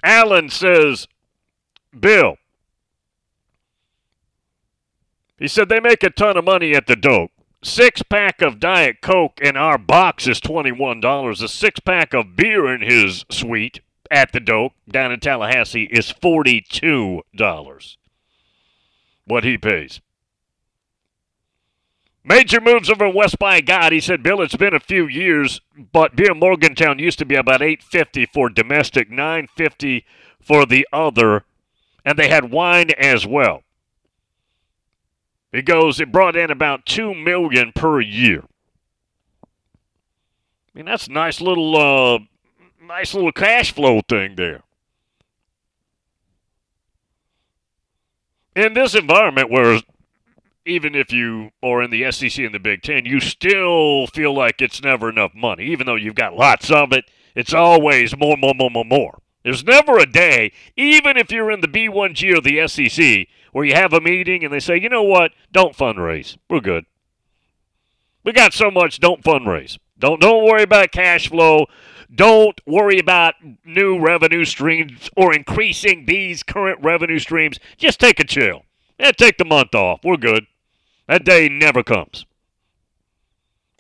Allen 0.05 0.49
says 0.49 1.09
Bill. 1.99 2.37
He 5.41 5.49
said 5.49 5.69
they 5.69 5.81
make 5.81 6.05
a 6.05 6.11
ton 6.11 6.37
of 6.37 6.45
money 6.45 6.73
at 6.77 6.87
the 6.87 6.95
Doak. 6.95 7.33
Six 7.65 8.05
pack 8.05 8.41
of 8.41 8.61
Diet 8.61 8.99
Coke 9.03 9.41
in 9.43 9.57
our 9.57 9.77
box 9.77 10.29
is 10.29 10.39
$21. 10.39 11.43
A 11.43 11.49
six 11.49 11.81
pack 11.81 12.15
of 12.15 12.37
beer 12.37 12.73
in 12.73 12.81
his 12.81 13.25
suite 13.29 13.81
at 14.11 14.33
the 14.33 14.41
Doak 14.41 14.73
down 14.89 15.13
in 15.13 15.21
Tallahassee 15.21 15.89
is 15.91 16.13
$42. 16.13 17.97
What 19.27 19.45
he 19.45 19.59
pays. 19.59 20.01
Major 22.25 22.61
moves 22.61 22.91
over 22.91 23.09
West 23.09 23.39
by 23.39 23.61
God. 23.61 23.93
He 23.93 24.01
said, 24.01 24.23
Bill, 24.23 24.41
it's 24.41 24.57
been 24.57 24.75
a 24.75 24.81
few 24.81 25.07
years, 25.07 25.61
but 25.93 26.17
beer 26.17 26.35
Morgantown 26.35 26.99
used 26.99 27.19
to 27.21 27.25
be 27.25 27.37
about 27.37 27.63
850 27.63 28.27
for 28.27 28.49
domestic, 28.49 29.11
950 29.11 30.05
for 30.41 30.67
the 30.67 30.87
other 30.93 31.45
and 32.07 32.17
they 32.17 32.29
had 32.29 32.53
wine 32.53 32.91
as 32.97 33.27
well. 33.27 33.65
It 35.53 35.65
goes, 35.65 36.01
it 36.01 36.13
brought 36.13 36.37
in 36.37 36.53
about 36.53 36.87
two 36.87 37.13
million 37.13 37.73
per 37.75 38.01
year. 38.01 38.45
I 39.43 39.49
mean, 40.73 40.87
that's 40.87 41.09
nice 41.09 41.41
little, 41.41 41.77
uh, 41.77 42.19
nice 42.87 43.15
little 43.15 43.33
cash 43.33 43.73
flow 43.73 44.01
thing 44.09 44.37
there. 44.37 44.63
In 48.55 48.75
this 48.75 48.95
environment 48.95 49.51
where 49.51 49.81
even 50.65 50.95
if 50.95 51.13
you 51.13 51.51
are 51.63 51.83
in 51.83 51.91
the 51.91 52.11
SEC 52.11 52.39
and 52.39 52.55
the 52.55 52.59
Big 52.59 52.83
Ten, 52.83 53.05
you 53.05 53.21
still 53.21 54.07
feel 54.09 54.35
like 54.35 54.61
it's 54.61 54.83
never 54.83 55.09
enough 55.09 55.33
money. 55.35 55.65
Even 55.67 55.87
though 55.87 55.95
you've 55.95 56.15
got 56.15 56.37
lots 56.37 56.71
of 56.71 56.93
it, 56.93 57.05
it's 57.35 57.55
always 57.55 58.17
more, 58.17 58.37
more, 58.37 58.55
more, 58.55 58.71
more, 58.71 58.85
more. 58.85 59.19
There's 59.45 59.65
never 59.65 59.99
a 59.99 60.07
day, 60.07 60.53
even 60.77 61.17
if 61.17 61.31
you're 61.31 61.53
in 61.53 61.61
the 61.61 61.69
B1G 61.69 62.37
or 62.37 62.41
the 62.41 62.67
SEC, 62.67 63.29
where 63.53 63.65
you 63.65 63.75
have 63.75 63.93
a 63.93 64.01
meeting 64.01 64.43
and 64.43 64.53
they 64.53 64.59
say, 64.59 64.81
you 64.81 64.89
know 64.89 65.05
what, 65.05 65.31
don't 65.53 65.77
fundraise. 65.77 66.37
We're 66.51 66.61
good. 66.61 66.85
We 68.25 68.33
got 68.33 68.53
so 68.53 68.73
much, 68.73 68.99
don't 68.99 69.23
fundraise. 69.23 69.79
Don't 69.99 70.21
don't 70.21 70.45
worry 70.45 70.65
about 70.65 70.91
cash 70.91 71.29
flow. 71.29 71.67
Don't 72.15 72.61
worry 72.67 72.99
about 72.99 73.35
new 73.65 73.99
revenue 73.99 74.45
streams 74.45 75.11
or 75.17 75.35
increasing 75.35 76.07
these 76.07 76.43
current 76.43 76.79
revenue 76.83 77.19
streams. 77.19 77.59
Just 77.77 78.01
take 78.01 78.21
a 78.21 78.25
chill. 78.25 78.63
and 78.99 79.17
take 79.19 79.37
the 79.37 79.45
month 79.45 79.75
off. 79.75 80.01
We're 80.03 80.17
good. 80.17 80.47
That 81.07 81.25
day 81.25 81.49
never 81.49 81.83
comes. 81.83 82.25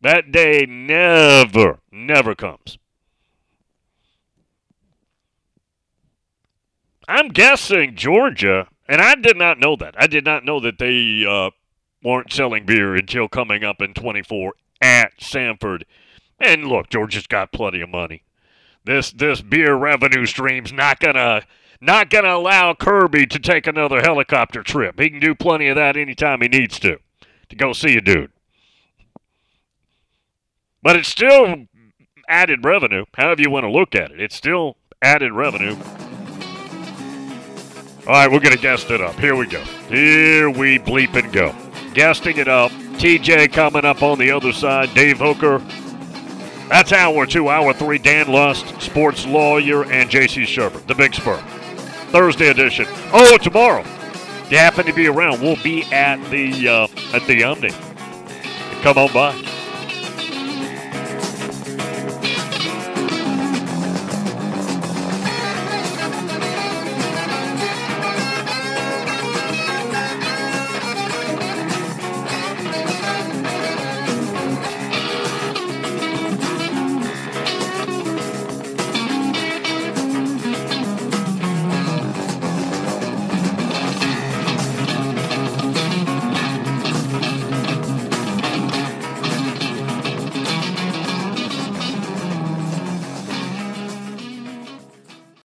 That 0.02 0.30
day 0.30 0.66
never, 0.68 1.78
never 1.90 2.34
comes. 2.34 2.78
I'm 7.08 7.28
guessing 7.28 7.94
Georgia, 7.96 8.68
and 8.88 9.00
I 9.00 9.14
did 9.14 9.36
not 9.36 9.58
know 9.58 9.76
that. 9.76 9.94
I 9.96 10.06
did 10.06 10.24
not 10.24 10.44
know 10.44 10.60
that 10.60 10.78
they 10.78 11.24
uh, 11.24 11.50
weren't 12.02 12.32
selling 12.32 12.66
beer 12.66 12.94
until 12.94 13.28
coming 13.28 13.64
up 13.64 13.80
in 13.80 13.94
24 13.94 14.52
at 14.82 15.12
Sanford. 15.18 15.86
And 16.38 16.66
look, 16.66 16.90
Georgia's 16.90 17.26
got 17.26 17.52
plenty 17.52 17.80
of 17.80 17.88
money. 17.88 18.22
This 18.84 19.10
this 19.10 19.40
beer 19.40 19.74
revenue 19.74 20.26
stream's 20.26 20.72
not 20.72 21.00
gonna 21.00 21.42
not 21.80 22.10
gonna 22.10 22.34
allow 22.34 22.74
Kirby 22.74 23.26
to 23.26 23.38
take 23.38 23.66
another 23.66 24.00
helicopter 24.00 24.62
trip. 24.62 25.00
He 25.00 25.10
can 25.10 25.20
do 25.20 25.34
plenty 25.34 25.68
of 25.68 25.76
that 25.76 25.96
anytime 25.96 26.40
he 26.40 26.48
needs 26.48 26.78
to 26.80 26.98
to 27.48 27.56
go 27.56 27.72
see 27.72 27.96
a 27.96 28.00
dude. 28.00 28.30
But 30.82 30.96
it's 30.96 31.08
still 31.08 31.66
added 32.28 32.64
revenue, 32.64 33.06
however 33.14 33.42
you 33.42 33.50
want 33.50 33.64
to 33.64 33.70
look 33.70 33.94
at 33.94 34.12
it. 34.12 34.20
It's 34.20 34.36
still 34.36 34.76
added 35.02 35.32
revenue. 35.32 35.76
All 38.06 38.12
right, 38.12 38.30
we're 38.30 38.38
going 38.38 38.54
to 38.54 38.62
guest 38.62 38.88
it 38.92 39.00
up. 39.00 39.18
Here 39.18 39.34
we 39.34 39.48
go. 39.48 39.60
Here 39.88 40.48
we 40.48 40.78
bleep 40.78 41.14
and 41.16 41.32
go. 41.32 41.50
Guesting 41.92 42.36
it 42.36 42.46
up 42.46 42.70
TJ 42.98 43.52
coming 43.52 43.84
up 43.84 44.02
on 44.02 44.18
the 44.18 44.30
other 44.30 44.52
side. 44.52 44.94
Dave 44.94 45.18
Hooker. 45.18 45.60
That's 46.68 46.92
hour 46.92 47.26
two, 47.26 47.48
hour 47.48 47.72
three. 47.72 47.98
Dan 47.98 48.28
Lust, 48.28 48.80
sports 48.80 49.24
lawyer, 49.26 49.84
and 49.84 50.10
JC 50.10 50.42
Shurburtt, 50.42 50.86
the 50.86 50.94
Big 50.94 51.14
Spur. 51.14 51.36
Thursday 52.10 52.48
edition. 52.48 52.86
Oh, 53.12 53.38
tomorrow. 53.38 53.80
If 53.80 54.52
you 54.52 54.58
happen 54.58 54.86
to 54.86 54.92
be 54.92 55.06
around, 55.06 55.40
we'll 55.40 55.62
be 55.62 55.84
at 55.92 56.18
the 56.30 56.68
uh, 56.68 56.88
at 57.14 57.26
the 57.26 57.44
Omni. 57.44 57.70
Come 58.82 58.98
on 58.98 59.12
by. 59.12 59.55